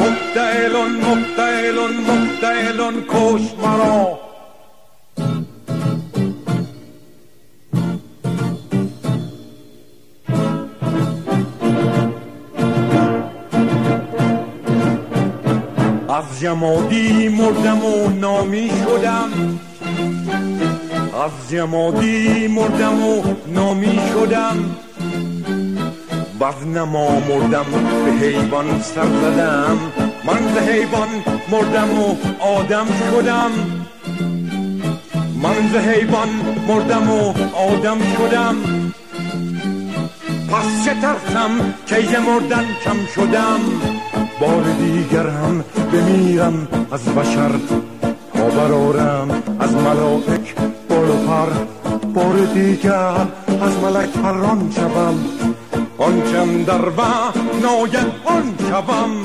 مفتعلون 0.00 0.92
مفتعلون 0.96 1.90
مفتعلون 1.96 2.94
کش 3.08 3.42
مرا 3.62 4.18
جمادی 16.46 17.28
مردم 17.28 17.84
و 17.84 18.08
نامی 18.08 18.70
شدم. 18.84 19.58
از 21.24 21.50
جمادی 21.50 22.48
مردم 22.48 23.04
و 23.04 23.22
نامی 23.46 24.00
شدم. 24.12 24.76
بعد 26.40 26.54
نما 26.74 27.10
مردم 27.20 27.66
به 28.04 28.26
حیوان 28.26 28.82
سر 28.82 29.06
زدم. 29.22 29.78
من 30.24 30.54
به 30.54 30.60
حیوان 30.60 31.08
مردم 31.50 31.98
و 32.00 32.16
آدم 32.40 32.86
شدم. 33.10 33.50
من 35.42 35.68
به 35.72 35.80
حیوان 35.80 36.28
مردم 36.68 37.10
و 37.10 37.34
آدم 37.56 37.98
شدم. 38.18 38.56
پس 40.48 40.84
چه 40.84 40.94
ترسم 41.00 41.74
که 41.86 42.18
مردن 42.18 42.64
کم 42.84 42.96
شدم. 43.14 43.60
بار 44.40 44.62
دیگر 44.62 45.26
هم 45.28 45.64
بمیرم 45.92 46.68
از 46.92 47.04
بشر 47.04 47.50
تا 48.34 48.48
برارم 48.48 49.42
از 49.60 49.74
ملائک 49.74 50.54
بال 50.88 51.08
و 51.08 51.26
پر. 51.26 51.50
بار 52.14 52.36
دیگر 52.54 53.26
از 53.60 53.76
ملک 53.82 54.08
پران 54.08 54.72
شوم. 54.76 55.24
آنچم 55.98 56.62
در 56.62 56.80
ناید 57.62 58.12
آن 58.24 58.54
شوم. 58.70 59.24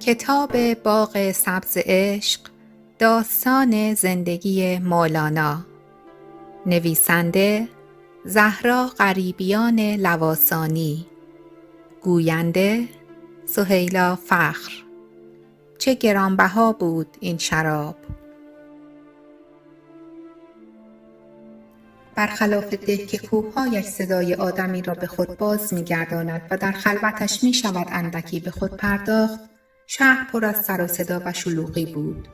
کتاب 0.00 0.74
باغ 0.74 1.32
سبز 1.32 1.76
عشق 1.76 2.53
داستان 3.04 3.94
زندگی 3.94 4.78
مولانا. 4.78 5.66
نویسنده 6.66 7.68
زهرا 8.24 8.86
غریبیان 8.98 9.80
لواسانی. 9.80 11.06
گوینده 12.02 12.88
سهیلا 13.46 14.16
فخر. 14.16 14.72
چه 15.78 15.94
گرانبها 15.94 16.72
بود 16.72 17.16
این 17.20 17.38
شراب. 17.38 17.96
برخلاف 22.14 22.74
ده 22.74 22.96
که 22.96 23.18
کوههایش 23.18 23.84
صدای 23.84 24.34
آدمی 24.34 24.82
را 24.82 24.94
به 24.94 25.06
خود 25.06 25.38
باز 25.38 25.74
میگرداند 25.74 26.42
و 26.50 26.56
در 26.56 26.72
خلوتش 26.72 27.44
می 27.44 27.54
شود 27.54 27.86
اندکی 27.90 28.40
به 28.40 28.50
خود 28.50 28.76
پرداخت 28.76 29.40
شهر 29.86 30.30
پر 30.32 30.44
از 30.44 30.64
سر 30.64 30.80
و 30.80 30.86
صدا 30.86 31.22
و 31.24 31.32
شلوغی 31.32 31.86
بود. 31.86 32.28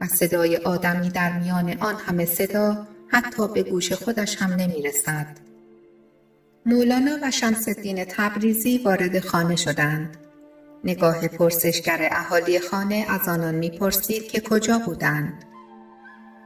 و 0.00 0.06
صدای 0.06 0.56
آدمی 0.56 1.08
در 1.08 1.38
میان 1.38 1.76
آن 1.80 1.94
همه 1.94 2.24
صدا 2.24 2.86
حتی 3.08 3.48
به 3.48 3.62
گوش 3.62 3.92
خودش 3.92 4.36
هم 4.36 4.52
نمی 4.52 4.82
رسد. 4.82 5.26
مولانا 6.66 7.18
و 7.22 7.30
شمس 7.30 7.68
الدین 7.68 8.04
تبریزی 8.04 8.78
وارد 8.78 9.20
خانه 9.20 9.56
شدند. 9.56 10.16
نگاه 10.84 11.28
پرسشگر 11.28 12.08
اهالی 12.10 12.60
خانه 12.60 13.06
از 13.08 13.28
آنان 13.28 13.54
می‌پرسید 13.54 14.28
که 14.28 14.40
کجا 14.40 14.78
بودند. 14.78 15.44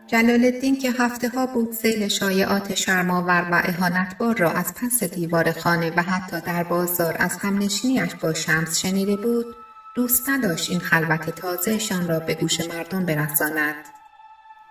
جلال 0.07 0.45
الدین 0.45 0.79
که 0.79 0.91
هفته 0.91 1.29
ها 1.29 1.47
بود 1.47 1.73
سیل 1.73 2.09
شایعات 2.09 2.75
شرماور 2.75 3.49
و 3.53 3.63
اهانتبار 3.65 4.37
را 4.37 4.51
از 4.51 4.75
پس 4.75 5.05
دیوار 5.05 5.53
خانه 5.53 5.91
و 5.97 6.03
حتی 6.03 6.41
در 6.41 6.65
بازار 6.65 7.17
از 7.19 7.37
همنشینیش 7.37 8.15
با 8.15 8.35
شمس 8.35 8.79
شنیده 8.79 9.17
بود 9.17 9.47
دوست 9.95 10.29
نداشت 10.29 10.71
این 10.71 10.81
خلوت 10.81 11.31
تازهشان 11.31 12.09
را 12.09 12.21
به 12.21 12.35
گوش 12.35 12.61
مردم 12.61 13.07
برساند. 13.07 13.75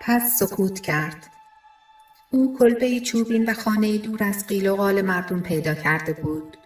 پس 0.01 0.39
سکوت 0.39 0.79
کرد. 0.79 1.27
او 2.31 2.57
کلبه 2.59 2.99
چوبین 2.99 3.49
و 3.49 3.53
خانه 3.53 3.97
دور 3.97 4.23
از 4.23 4.47
قیل 4.47 4.69
و 4.69 4.75
قال 4.75 5.01
مردم 5.01 5.41
پیدا 5.41 5.73
کرده 5.73 6.13
بود. 6.13 6.57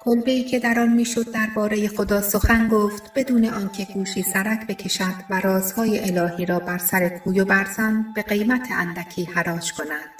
کلبه 0.00 0.30
ای 0.30 0.44
که 0.44 0.58
در 0.58 0.80
آن 0.80 0.92
می‌شد 0.92 1.32
درباره 1.32 1.88
خدا 1.88 2.20
سخن 2.22 2.68
گفت 2.68 3.12
بدون 3.14 3.44
آنکه 3.44 3.84
گوشی 3.84 4.22
سرک 4.22 4.66
بکشد 4.66 5.14
و 5.30 5.40
رازهای 5.40 6.18
الهی 6.18 6.46
را 6.46 6.58
بر 6.58 6.78
سر 6.78 7.08
کوی 7.08 7.40
و 7.40 7.44
برزن 7.44 8.12
به 8.14 8.22
قیمت 8.22 8.68
اندکی 8.70 9.24
حراج 9.24 9.72
کند. 9.72 10.17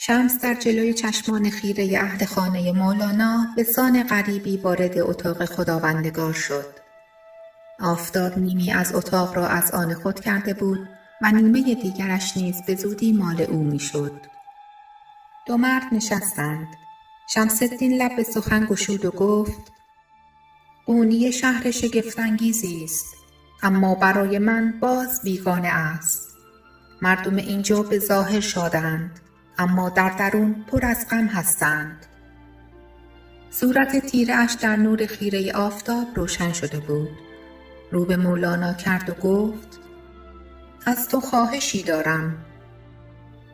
شمس 0.00 0.40
در 0.40 0.54
جلوی 0.54 0.94
چشمان 0.94 1.50
خیره 1.50 1.98
اهل 1.98 2.24
خانه 2.24 2.72
مولانا 2.72 3.46
به 3.56 3.62
سان 3.62 4.02
غریبی 4.02 4.56
وارد 4.56 4.98
اتاق 4.98 5.44
خداوندگار 5.44 6.32
شد. 6.32 6.66
آفتاب 7.80 8.38
نیمی 8.38 8.72
از 8.72 8.94
اتاق 8.94 9.36
را 9.36 9.48
از 9.48 9.70
آن 9.70 9.94
خود 9.94 10.20
کرده 10.20 10.54
بود 10.54 10.88
و 11.22 11.32
نیمه 11.32 11.74
دیگرش 11.74 12.36
نیز 12.36 12.62
به 12.66 12.74
زودی 12.74 13.12
مال 13.12 13.40
او 13.40 13.64
می‌شد. 13.64 14.20
دو 15.46 15.56
مرد 15.56 15.84
نشستند. 15.92 16.68
الدین 17.62 18.02
لب 18.02 18.16
به 18.16 18.22
سخن 18.22 18.66
گشود 18.66 19.04
و 19.04 19.10
گفت 19.10 19.72
قونیه 20.86 21.30
شهر 21.30 21.70
شگفتانگیزی 21.70 22.84
است 22.84 23.14
اما 23.62 23.94
برای 23.94 24.38
من 24.38 24.80
باز 24.80 25.22
بیگانه 25.22 25.68
است. 25.68 26.28
مردم 27.02 27.36
اینجا 27.36 27.82
به 27.82 27.98
ظاهر 27.98 28.40
شادند 28.40 29.20
اما 29.58 29.88
در 29.88 30.08
درون 30.08 30.64
پر 30.66 30.86
از 30.86 31.06
غم 31.10 31.26
هستند. 31.26 32.06
صورت 33.50 34.06
تیره 34.06 34.34
اش 34.34 34.52
در 34.52 34.76
نور 34.76 35.06
خیره 35.06 35.52
آفتاب 35.52 36.06
روشن 36.14 36.52
شده 36.52 36.80
بود. 36.80 37.08
رو 37.90 38.04
به 38.04 38.16
مولانا 38.16 38.72
کرد 38.72 39.10
و 39.10 39.12
گفت 39.12 39.80
از 40.86 41.08
تو 41.08 41.20
خواهشی 41.20 41.82
دارم. 41.82 42.36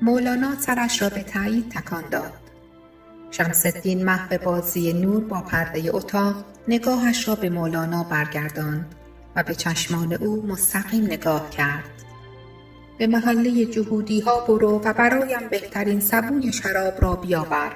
مولانا 0.02 0.60
سرش 0.60 1.02
را 1.02 1.08
به 1.08 1.22
تایید 1.22 1.68
تکان 1.70 2.04
داد. 2.10 2.32
شمس 3.30 3.66
الدین 3.66 4.04
محو 4.04 4.38
بازی 4.38 4.92
نور 4.92 5.24
با 5.24 5.40
پرده 5.40 5.90
اتاق 5.94 6.44
نگاهش 6.68 7.28
را 7.28 7.34
به 7.34 7.50
مولانا 7.50 8.04
برگرداند 8.04 8.94
و 9.36 9.42
به 9.42 9.54
چشمان 9.54 10.12
او 10.12 10.46
مستقیم 10.46 11.04
نگاه 11.04 11.50
کرد. 11.50 11.93
به 12.98 13.06
محله 13.06 13.66
جهودی 13.66 14.20
ها 14.20 14.40
برو 14.40 14.80
و 14.84 14.92
برایم 14.92 15.48
بهترین 15.50 16.00
سبوی 16.00 16.52
شراب 16.52 17.02
را 17.02 17.16
بیاور 17.16 17.72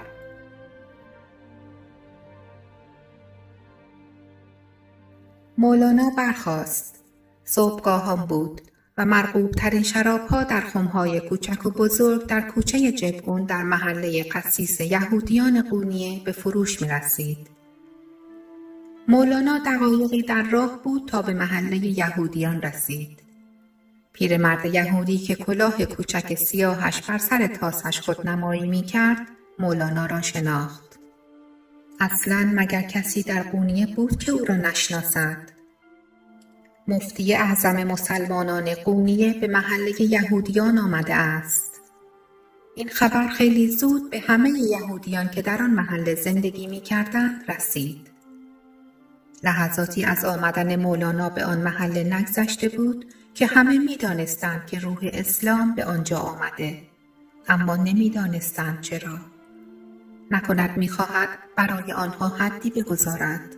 مولانا 5.59 6.11
برخاست 6.17 7.05
صبحگاهان 7.45 8.27
بود 8.27 8.61
و 8.99 9.05
مرغوب 9.05 9.51
ترین 9.51 9.83
شراب 9.83 10.21
ها 10.21 10.45
در 10.45 10.61
خمهای 10.61 11.21
کوچک 11.21 11.67
و 11.67 11.71
بزرگ 11.71 12.27
در 12.27 12.41
کوچه 12.41 12.93
جبگون 12.93 13.45
در 13.45 13.63
محله 13.63 14.23
قسیس 14.23 14.81
یهودیان 14.81 15.63
قونیه 15.63 16.25
به 16.25 16.33
فروش 16.33 16.83
می 16.83 16.89
رسید. 16.89 17.51
مولانا 19.09 19.59
دقایقی 19.67 20.23
در 20.23 20.43
راه 20.43 20.81
بود 20.85 21.09
تا 21.09 21.23
به 21.23 21.35
محله 21.35 21.77
یهودیان 21.77 22.63
رسید. 22.63 23.28
پیرمرد 24.19 24.67
یهودی 24.67 25.19
که 25.19 25.35
کلاه 25.35 25.85
کوچک 25.85 26.35
سیاهش 26.35 27.01
بر 27.01 27.19
سر 27.19 27.47
تاسش 27.47 28.01
خودنمایی 28.01 28.67
می 28.67 28.83
کرد 28.83 29.27
مولانا 29.59 30.07
را 30.07 30.21
شناخت. 30.21 30.99
اصلا 32.01 32.53
مگر 32.55 32.83
کسی 32.83 33.23
در 33.23 33.43
قونیه 33.43 33.87
بود 33.87 34.19
که 34.19 34.33
او 34.33 34.45
را 34.45 34.57
نشناسد؟ 34.57 35.37
مفتی 36.89 37.35
اعظم 37.35 37.85
مسلمانان 37.85 38.75
قونیه 38.75 39.33
به 39.41 39.47
محله 39.47 40.03
یهودیان 40.03 40.79
آمده 40.79 41.15
است. 41.15 41.81
این 42.77 42.89
خبر 42.89 43.29
خیلی 43.29 43.71
زود 43.71 44.11
به 44.11 44.21
همه 44.21 44.51
یهودیان 44.51 45.29
که 45.29 45.43
در 45.43 45.63
آن 45.63 45.71
محله 45.71 46.15
زندگی 46.15 46.67
می 46.67 46.81
کردند 46.81 47.51
رسید. 47.51 48.11
لحظاتی 49.45 50.05
از 50.05 50.25
آمدن 50.25 50.77
مولانا 50.77 51.29
به 51.29 51.45
آن 51.45 51.59
محله 51.59 52.05
نگذشته 52.05 52.69
بود 52.69 53.05
که 53.39 53.47
همه 53.47 53.79
می 53.79 53.97
دانستند 53.97 54.67
که 54.67 54.79
روح 54.79 54.99
اسلام 55.03 55.75
به 55.75 55.85
آنجا 55.85 56.19
آمده 56.19 56.83
اما 57.49 57.77
نمی 57.77 58.11
دانستند 58.11 58.81
چرا. 58.81 59.19
نکند 60.31 60.77
می 60.77 60.89
خواهد 60.89 61.29
برای 61.57 61.93
آنها 61.93 62.29
حدی 62.29 62.71
بگذارد. 62.71 63.57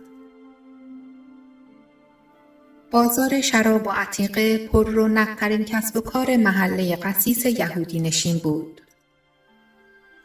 بازار 2.91 3.41
شراب 3.41 3.87
و 3.87 3.89
عتیقه 3.89 4.67
پر 4.67 4.89
رونقترین 4.89 5.65
کسب 5.65 5.97
و 5.97 6.01
کار 6.01 6.37
محله 6.37 6.95
قسیس 6.95 7.45
یهودی 7.45 7.99
نشین 7.99 8.37
بود. 8.37 8.81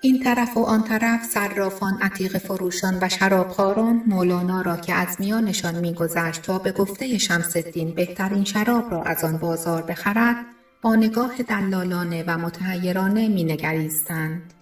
این 0.00 0.22
طرف 0.22 0.56
و 0.56 0.60
آن 0.60 0.82
طرف 0.82 1.24
صرافان 1.24 1.98
عتیق 2.02 2.38
فروشان 2.38 2.98
و 3.02 3.08
شرابخواران 3.08 4.02
مولانا 4.06 4.62
را 4.62 4.76
که 4.76 4.94
از 4.94 5.16
میانشان 5.18 5.80
میگذشت 5.80 6.42
تا 6.42 6.58
به 6.58 6.72
گفته 6.72 7.18
شمس 7.18 7.56
الدین 7.56 7.94
بهترین 7.94 8.44
شراب 8.44 8.90
را 8.90 9.02
از 9.02 9.24
آن 9.24 9.36
بازار 9.36 9.82
بخرد 9.82 10.36
با 10.82 10.96
نگاه 10.96 11.36
دلالانه 11.42 12.24
و 12.26 12.38
متحیرانه 12.38 13.28
مینگریستند 13.28 14.52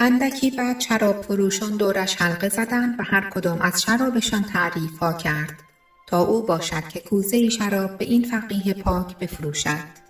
اندکی 0.00 0.50
بعد 0.50 0.80
شراب 0.80 1.22
فروشان 1.22 1.76
دورش 1.76 2.16
حلقه 2.16 2.48
زدند 2.48 3.00
و 3.00 3.02
هر 3.02 3.30
کدام 3.30 3.60
از 3.60 3.82
شرابشان 3.82 4.42
تعریف 4.42 5.02
کرد 5.22 5.54
تا 6.06 6.22
او 6.22 6.42
باشد 6.46 6.88
که 6.88 7.00
کوزه 7.00 7.48
شراب 7.48 7.98
به 7.98 8.04
این 8.04 8.24
فقیه 8.24 8.74
پاک 8.74 9.18
بفروشد. 9.18 10.09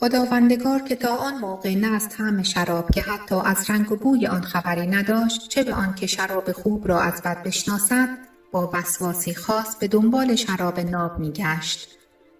خداوندگار 0.00 0.80
که 0.80 0.96
تا 0.96 1.16
آن 1.16 1.38
موقع 1.38 1.74
نه 1.74 1.94
از 1.94 2.08
طعم 2.08 2.42
شراب 2.42 2.90
که 2.90 3.00
حتی 3.00 3.34
از 3.34 3.70
رنگ 3.70 3.92
و 3.92 3.96
بوی 3.96 4.26
آن 4.26 4.40
خبری 4.40 4.86
نداشت 4.86 5.48
چه 5.48 5.64
به 5.64 5.74
آن 5.74 5.94
که 5.94 6.06
شراب 6.06 6.52
خوب 6.52 6.88
را 6.88 7.00
از 7.00 7.22
بد 7.22 7.42
بشناسد 7.42 8.08
با 8.52 8.70
وسواسی 8.74 9.34
خاص 9.34 9.76
به 9.76 9.88
دنبال 9.88 10.34
شراب 10.34 10.80
ناب 10.80 11.18
میگشت 11.18 11.88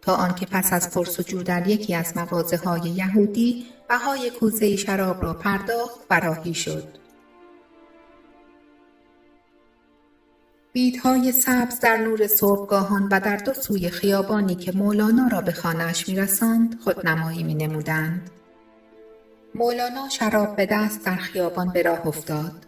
تا 0.02 0.14
آنکه 0.14 0.46
پس 0.46 0.72
از 0.72 0.90
پرسجو 0.90 1.42
در 1.42 1.66
یکی 1.66 1.94
از 1.94 2.16
مغازه 2.16 2.56
های 2.56 2.90
یهودی 2.90 3.66
بهای 3.88 4.30
کوزه 4.30 4.76
شراب 4.76 5.22
را 5.22 5.34
پرداخت 5.34 6.00
و 6.10 6.20
راهی 6.20 6.54
شد. 6.54 7.07
بیدهای 10.72 11.32
سبز 11.32 11.80
در 11.80 11.96
نور 11.96 12.26
صبحگاهان 12.26 13.08
و 13.10 13.20
در 13.20 13.36
دو 13.36 13.52
سوی 13.54 13.90
خیابانی 13.90 14.54
که 14.54 14.72
مولانا 14.72 15.28
را 15.32 15.40
به 15.40 15.52
خانهاش 15.52 16.08
میرساند 16.08 16.80
خودنمایی 16.84 17.42
می 17.42 17.54
نمودند. 17.54 18.30
مولانا 19.54 20.08
شراب 20.08 20.56
به 20.56 20.66
دست 20.66 21.04
در 21.04 21.16
خیابان 21.16 21.68
به 21.72 21.82
راه 21.82 22.06
افتاد. 22.06 22.66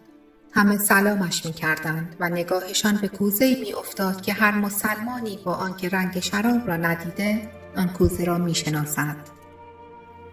همه 0.51 0.77
سلامش 0.77 1.45
می 1.45 1.53
کردند 1.53 2.15
و 2.19 2.29
نگاهشان 2.29 2.97
به 2.97 3.07
کوزه 3.07 3.55
می 3.59 3.73
افتاد 3.73 4.21
که 4.21 4.33
هر 4.33 4.51
مسلمانی 4.51 5.39
با 5.45 5.53
آنکه 5.53 5.89
رنگ 5.89 6.19
شراب 6.19 6.67
را 6.67 6.77
ندیده 6.77 7.49
آن 7.77 7.87
کوزه 7.87 8.25
را 8.25 8.37
می 8.37 8.55
شناسد. 8.55 9.15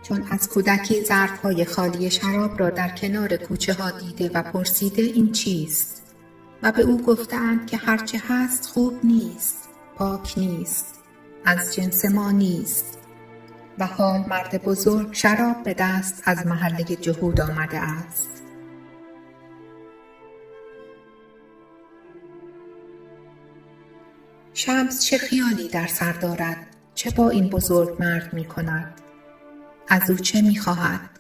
چون 0.03 0.27
از 0.31 0.49
کودکی 0.49 1.05
ظرفهای 1.05 1.64
خالی 1.64 2.11
شراب 2.11 2.61
را 2.61 2.71
در 2.71 2.89
کنار 2.89 3.37
کوچه 3.37 3.73
ها 3.73 3.91
دیده 3.91 4.31
و 4.35 4.43
پرسیده 4.43 5.03
این 5.03 5.33
چیست؟ 5.33 6.08
و 6.63 6.73
به 6.73 6.83
او 6.83 7.03
گفتند 7.03 7.67
که 7.67 7.77
هرچه 7.77 8.23
هست 8.29 8.67
خوب 8.67 9.01
نیست 9.05 9.69
پاک 9.97 10.39
نیست 10.39 10.95
از 11.45 11.75
جنس 11.75 12.05
ما 12.05 12.31
نیست. 12.31 12.99
و 13.79 13.87
حال 13.87 14.25
مرد 14.29 14.63
بزرگ 14.63 15.13
شراب 15.13 15.63
به 15.63 15.75
دست 15.75 16.23
از 16.25 16.47
محله 16.47 16.85
جهود 16.85 17.41
آمده 17.41 17.79
است. 17.79 18.29
شمس 24.55 25.05
چه 25.05 25.19
خیالی 25.19 25.69
در 25.69 25.87
سر 25.87 26.13
دارد؟ 26.13 26.67
چه 26.95 27.11
با 27.11 27.31
این 27.31 27.49
بزرگ 27.49 27.97
مرد 28.01 28.35
می 28.35 28.45
کند؟ 28.45 29.01
از 29.89 30.11
او 30.11 30.17
چه 30.17 30.43
می 30.43 30.57
خواهد؟ 30.59 31.11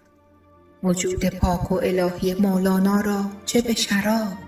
وجود 0.82 1.24
پاک 1.24 1.72
و 1.72 1.74
الهی 1.74 2.34
مولانا 2.34 3.00
را 3.00 3.24
چه 3.46 3.60
به 3.60 3.74
شراب؟ 3.74 4.47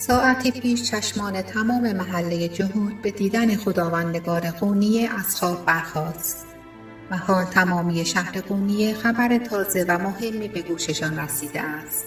ساعتی 0.00 0.50
پیش 0.50 0.90
چشمان 0.90 1.42
تمام 1.42 1.92
محله 1.92 2.48
جهود 2.48 3.02
به 3.02 3.10
دیدن 3.10 3.56
خداوندگار 3.56 4.50
قونیه 4.50 5.10
از 5.18 5.36
خواب 5.36 5.66
برخاست 5.66 6.46
و 7.10 7.16
حال 7.16 7.44
تمامی 7.44 8.04
شهر 8.04 8.40
قونیه 8.40 8.94
خبر 8.94 9.38
تازه 9.38 9.84
و 9.88 9.98
مهمی 9.98 10.48
به 10.48 10.62
گوششان 10.62 11.18
رسیده 11.18 11.60
است. 11.60 12.06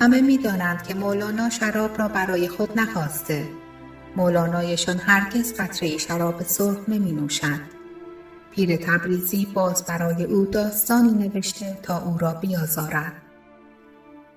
همه 0.00 0.20
می 0.20 0.38
دانند 0.38 0.82
که 0.82 0.94
مولانا 0.94 1.50
شراب 1.50 1.98
را 1.98 2.08
برای 2.08 2.48
خود 2.48 2.78
نخواسته 2.80 3.48
مولانایشان 4.16 4.98
هرگز 4.98 5.54
قطره 5.54 5.98
شراب 5.98 6.42
سرخ 6.42 6.88
نمی 6.88 7.12
نوشد. 7.12 7.60
پیر 8.50 8.76
تبریزی 8.76 9.46
باز 9.54 9.84
برای 9.84 10.24
او 10.24 10.44
داستانی 10.44 11.28
نوشته 11.28 11.78
تا 11.82 12.02
او 12.02 12.18
را 12.18 12.34
بیازارد. 12.34 13.21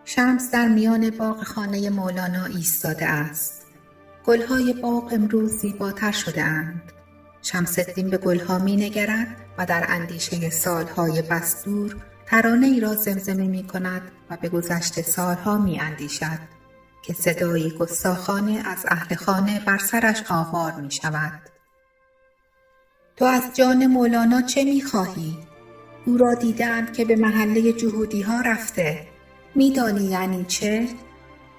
شمس 0.06 0.52
در 0.52 0.68
میان 0.68 1.10
باغ 1.10 1.44
خانه 1.44 1.90
مولانا 1.90 2.46
ایستاده 2.46 3.06
است. 3.06 3.66
گلهای 4.26 4.74
باغ 4.74 5.14
امروز 5.14 5.52
زیباتر 5.52 6.12
شده 6.12 6.44
اند. 6.44 6.92
شمس 7.42 7.80
الدین 7.80 8.10
به 8.10 8.18
گلها 8.18 8.60
می 8.60 8.76
نگرد 8.76 9.28
و 9.58 9.66
در 9.66 9.86
اندیشه 9.90 10.50
سالهای 10.50 11.22
بس 11.22 11.64
دور 11.66 11.96
ترانه 12.26 12.68
ای 12.68 12.80
را 12.80 12.96
زمزمه 12.96 13.48
می 13.48 13.64
کند 13.64 14.02
و 14.30 14.38
به 14.42 14.50
گذشت 14.50 15.02
سالها 15.02 15.58
می 15.58 15.80
اندیشد 15.80 16.40
که 17.04 17.14
صدایی 17.14 17.70
گستاخانه 17.70 18.64
از 18.66 18.86
اهل 18.88 19.16
خانه 19.16 19.60
بر 19.60 19.78
سرش 19.78 20.24
آوار 20.30 20.72
می 20.72 20.92
شود. 20.92 21.42
تو 23.18 23.26
از 23.26 23.44
جان 23.54 23.88
مولانا 23.88 24.42
چه 24.42 24.64
می 24.64 24.82
خواهی؟ 24.82 25.38
او 26.06 26.18
را 26.18 26.34
دیدند 26.34 26.94
که 26.94 27.06
به 27.06 27.16
محله 27.16 27.74
جهودی 27.74 28.22
ها 28.22 28.42
رفته. 28.42 29.15
میدانی 29.56 30.06
یعنی 30.06 30.46
چه؟ 30.46 30.88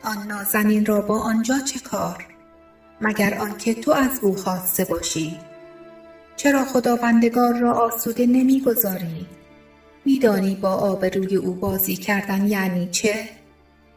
آن 0.03 0.27
نازنین 0.27 0.87
را 0.87 1.01
با 1.01 1.21
آنجا 1.21 1.59
چه 1.59 1.81
کار؟ 1.81 2.27
مگر 3.01 3.39
آنکه 3.39 3.75
تو 3.75 3.93
از 3.93 4.19
او 4.23 4.37
خواسته 4.37 4.85
باشی 4.85 5.39
چرا 6.37 6.65
خداوندگار 6.65 7.59
را 7.59 7.73
آسوده 7.73 8.27
نمی‌گذاری 8.27 9.27
میدانی 10.05 10.55
با 10.55 10.71
آبروی 10.71 11.37
او 11.37 11.55
بازی 11.55 11.97
کردن 11.97 12.47
یعنی 12.47 12.89
چه 12.91 13.29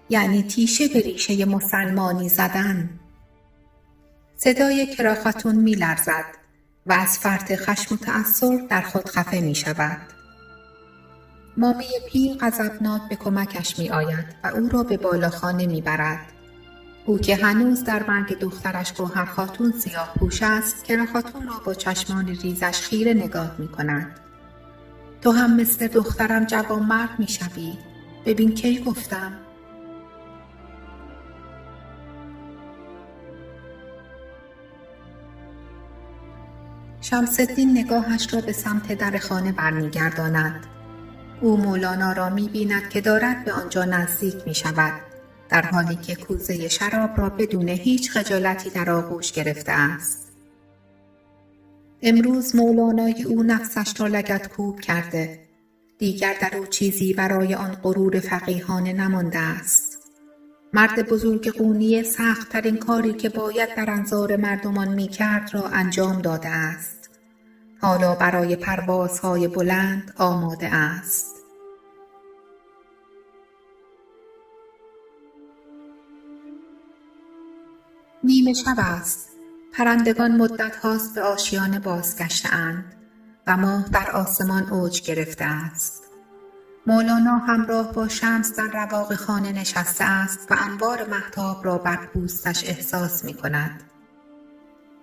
یعنی 0.10 0.44
تیشه 0.44 0.88
به 0.88 1.00
ریشه 1.00 1.46
مسلمانی 1.46 2.30
زدن 2.30 2.90
صدای 4.38 4.96
کراختون 4.96 5.56
میلرزد 5.56 6.26
و 6.86 6.94
از 6.94 7.20
فرط 7.20 7.56
خشم 7.56 7.96
و 7.96 7.98
تأثر 7.98 8.68
در 8.70 8.82
خود 8.82 9.10
خفه 9.10 9.40
می 9.40 9.56
شود. 9.56 10.19
مامه 11.60 11.86
پیر 12.08 12.38
غضبناک 12.42 13.02
به 13.10 13.16
کمکش 13.16 13.80
می 13.80 13.90
آید 13.90 14.26
و 14.44 14.48
او 14.48 14.70
را 14.70 14.84
به 14.84 14.98
بالاخانه 14.98 15.66
می 15.66 15.82
برد. 15.82 16.26
او 17.06 17.18
که 17.18 17.36
هنوز 17.36 17.84
در 17.84 18.04
مرگ 18.08 18.40
دخترش 18.40 18.94
گوهر 18.94 19.26
خاتون 19.26 19.72
سیاه 19.72 20.14
پوش 20.20 20.44
است 20.44 20.84
که 20.84 21.06
خاتون 21.14 21.48
را 21.48 21.54
با 21.66 21.74
چشمان 21.74 22.28
ریزش 22.28 22.82
خیره 22.82 23.14
نگاه 23.14 23.56
می 23.58 23.68
کند. 23.68 24.20
تو 25.22 25.32
هم 25.32 25.56
مثل 25.56 25.88
دخترم 25.88 26.46
جوان 26.46 26.84
مرد 26.84 27.20
می 27.20 27.28
شوی. 27.28 27.74
ببین 28.26 28.56
کی 28.56 28.84
گفتم. 28.84 29.32
شمسالدین 37.02 37.78
نگاهش 37.78 38.34
را 38.34 38.42
به 38.42 38.52
سمت 38.52 38.94
در 38.94 39.18
خانه 39.18 39.52
برمیگرداند. 39.52 40.79
او 41.42 41.58
مولانا 41.58 42.14
را 42.14 42.30
می 42.30 42.50
بیند 42.50 42.90
که 42.90 43.02
دارد 43.02 43.46
به 43.46 43.54
آنجا 43.54 43.86
نزدیک 43.86 44.36
می 44.46 44.56
شود. 44.56 44.94
در 45.50 45.62
حالی 45.62 45.96
که 45.96 46.16
کوزه 46.16 46.68
شراب 46.68 47.10
را 47.18 47.30
بدون 47.30 47.70
هیچ 47.70 48.12
خجالتی 48.12 48.70
در 48.70 48.90
آغوش 48.90 49.32
گرفته 49.32 49.72
است. 49.72 50.28
امروز 52.02 52.56
مولانای 52.56 53.24
او 53.24 53.44
نفسش 53.44 54.02
را 54.02 54.08
لگت 54.08 54.48
کوب 54.48 54.80
کرده. 54.80 55.40
دیگر 55.98 56.36
در 56.42 56.58
او 56.58 56.66
چیزی 56.66 57.14
برای 57.14 57.56
آن 57.56 57.72
غرور 57.84 58.20
فقیهانه 58.20 58.94
نمانده 58.94 59.40
است. 59.40 59.98
مرد 60.74 61.10
بزرگ 61.10 61.50
قونی 61.50 62.04
سختترین 62.04 62.78
کاری 62.78 63.14
که 63.14 63.30
باید 63.30 63.76
در 63.76 63.90
انظار 63.90 64.36
مردمان 64.36 64.88
می 64.88 65.08
کرد 65.08 65.50
را 65.54 65.68
انجام 65.68 66.22
داده 66.22 66.50
است. 66.50 67.10
حالا 67.82 68.16
برای 68.16 68.56
پروازهای 68.56 69.48
بلند 69.48 70.14
آماده 70.18 70.76
است. 70.76 71.29
نیمه 78.24 78.54
شب 78.54 78.76
است. 78.78 79.30
پرندگان 79.74 80.38
مدت 80.38 80.76
هاست 80.76 81.16
به 81.16 81.22
آشیانه 81.22 81.80
بازگشته 81.80 82.54
اند 82.56 82.96
و 83.48 83.58
ماه 83.58 83.90
در 83.90 84.12
آسمان 84.12 84.70
اوج 84.70 85.02
گرفته 85.02 85.46
است. 85.46 86.04
مولانا 86.88 87.38
همراه 87.38 87.92
با 87.92 88.08
شمس 88.08 88.56
در 88.56 88.86
رواق 88.86 89.16
خانه 89.16 89.52
نشسته 89.52 90.04
است 90.04 90.52
و 90.52 90.56
انوار 90.60 91.08
محتاب 91.08 91.66
را 91.66 91.78
بر 91.78 92.06
پوستش 92.14 92.64
احساس 92.64 93.26
می 93.26 93.34
کند. 93.34 93.84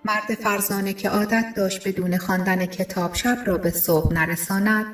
مرد 0.05 0.35
فرزانه 0.43 0.93
که 0.93 1.09
عادت 1.09 1.53
داشت 1.55 1.87
بدون 1.87 2.17
خواندن 2.17 2.65
کتاب 2.65 3.13
شب 3.13 3.37
را 3.45 3.57
به 3.57 3.71
صبح 3.71 4.13
نرساند 4.13 4.85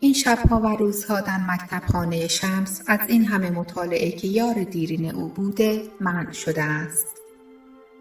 این 0.00 0.12
شبها 0.12 0.60
و 0.60 0.66
روزها 0.66 1.20
در 1.20 1.38
مکتب 1.48 1.82
خانه 1.92 2.28
شمس 2.28 2.82
از 2.86 3.00
این 3.08 3.24
همه 3.24 3.50
مطالعه 3.50 4.10
که 4.10 4.28
یار 4.28 4.62
دیرین 4.64 5.14
او 5.14 5.28
بوده 5.28 5.82
منع 6.00 6.32
شده 6.32 6.62
است. 6.62 7.19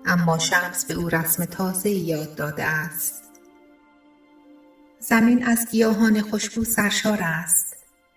اما 0.09 0.37
شمس 0.37 0.85
به 0.85 0.93
او 0.93 1.09
رسم 1.09 1.45
تازه 1.45 1.89
یاد 1.89 2.35
داده 2.35 2.63
است. 2.63 3.23
زمین 4.99 5.45
از 5.45 5.67
گیاهان 5.71 6.21
خوشبو 6.21 6.63
سرشار 6.63 7.19
است 7.21 7.75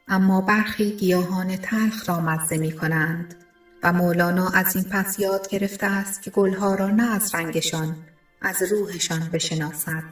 اما 0.09 0.41
برخی 0.41 0.91
گیاهان 0.91 1.57
تلخ 1.57 2.09
را 2.09 2.21
مزه 2.21 2.59
می 2.59 2.73
کنند 2.73 3.35
و 3.83 3.93
مولانا 3.93 4.49
از 4.49 4.77
این 4.77 4.85
پس 4.85 5.19
یاد 5.19 5.49
گرفته 5.49 5.87
است 5.87 6.23
که 6.23 6.31
گلها 6.31 6.75
را 6.75 6.89
نه 6.89 7.15
از 7.15 7.35
رنگشان 7.35 7.97
از 8.43 8.63
روحشان 8.63 9.29
بشناسد. 9.33 10.05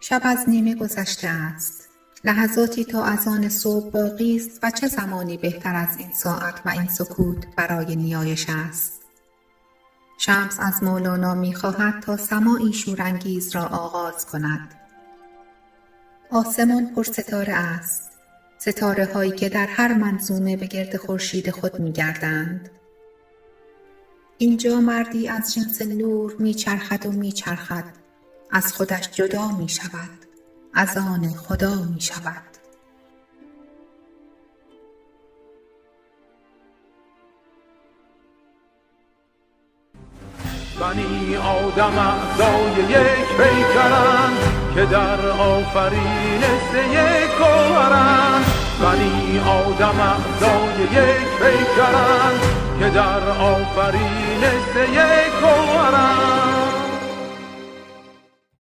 شب 0.00 0.20
از 0.24 0.48
نیمه 0.48 0.74
گذشته 0.74 1.28
است. 1.28 1.88
لحظاتی 2.24 2.84
تا 2.84 3.04
از 3.04 3.28
آن 3.28 3.48
صبح 3.48 3.90
باقی 3.90 4.36
است 4.36 4.58
و 4.62 4.70
چه 4.70 4.88
زمانی 4.88 5.36
بهتر 5.36 5.74
از 5.74 5.96
این 5.98 6.12
ساعت 6.12 6.60
و 6.64 6.68
این 6.68 6.88
سکوت 6.88 7.46
برای 7.56 7.96
نیایش 7.96 8.46
است. 8.48 8.95
شمس 10.18 10.60
از 10.60 10.82
مولانا 10.82 11.34
می 11.34 11.54
خواهد 11.54 12.02
تا 12.02 12.16
سماعی 12.16 12.72
شورانگیز 12.72 13.56
را 13.56 13.62
آغاز 13.62 14.26
کند. 14.26 14.74
آسمان 16.30 16.94
پر 16.94 17.02
ستاره 17.02 17.52
است. 17.52 18.10
ستاره 18.58 19.12
هایی 19.14 19.30
که 19.30 19.48
در 19.48 19.66
هر 19.66 19.94
منظومه 19.94 20.56
به 20.56 20.66
گرد 20.66 20.96
خورشید 20.96 21.50
خود 21.50 21.80
می 21.80 21.92
گردند. 21.92 22.70
اینجا 24.38 24.80
مردی 24.80 25.28
از 25.28 25.54
جنس 25.54 25.82
نور 25.82 26.36
می 26.38 26.54
چرخد 26.54 27.06
و 27.06 27.12
می 27.12 27.32
چرخد. 27.32 27.84
از 28.50 28.72
خودش 28.72 29.10
جدا 29.10 29.48
می 29.48 29.68
شود. 29.68 30.10
از 30.74 30.96
آن 30.96 31.28
خدا 31.28 31.74
می 31.74 32.00
بنی 40.80 41.36
آدم 41.36 41.98
اعضای 41.98 42.84
یک 42.88 43.26
پیکرند 43.38 44.38
که 44.74 44.84
در 44.84 45.28
آفرینش 45.30 46.68
یک 46.92 47.30
گوهرند 47.38 48.44
بنی 48.82 49.40
آدم 49.40 50.00
اعضای 50.00 50.82
یک 50.82 51.28
پیکرند 51.38 52.40
که 52.78 52.88
در 52.88 53.28
آفرینش 53.40 54.92
یک 54.92 55.32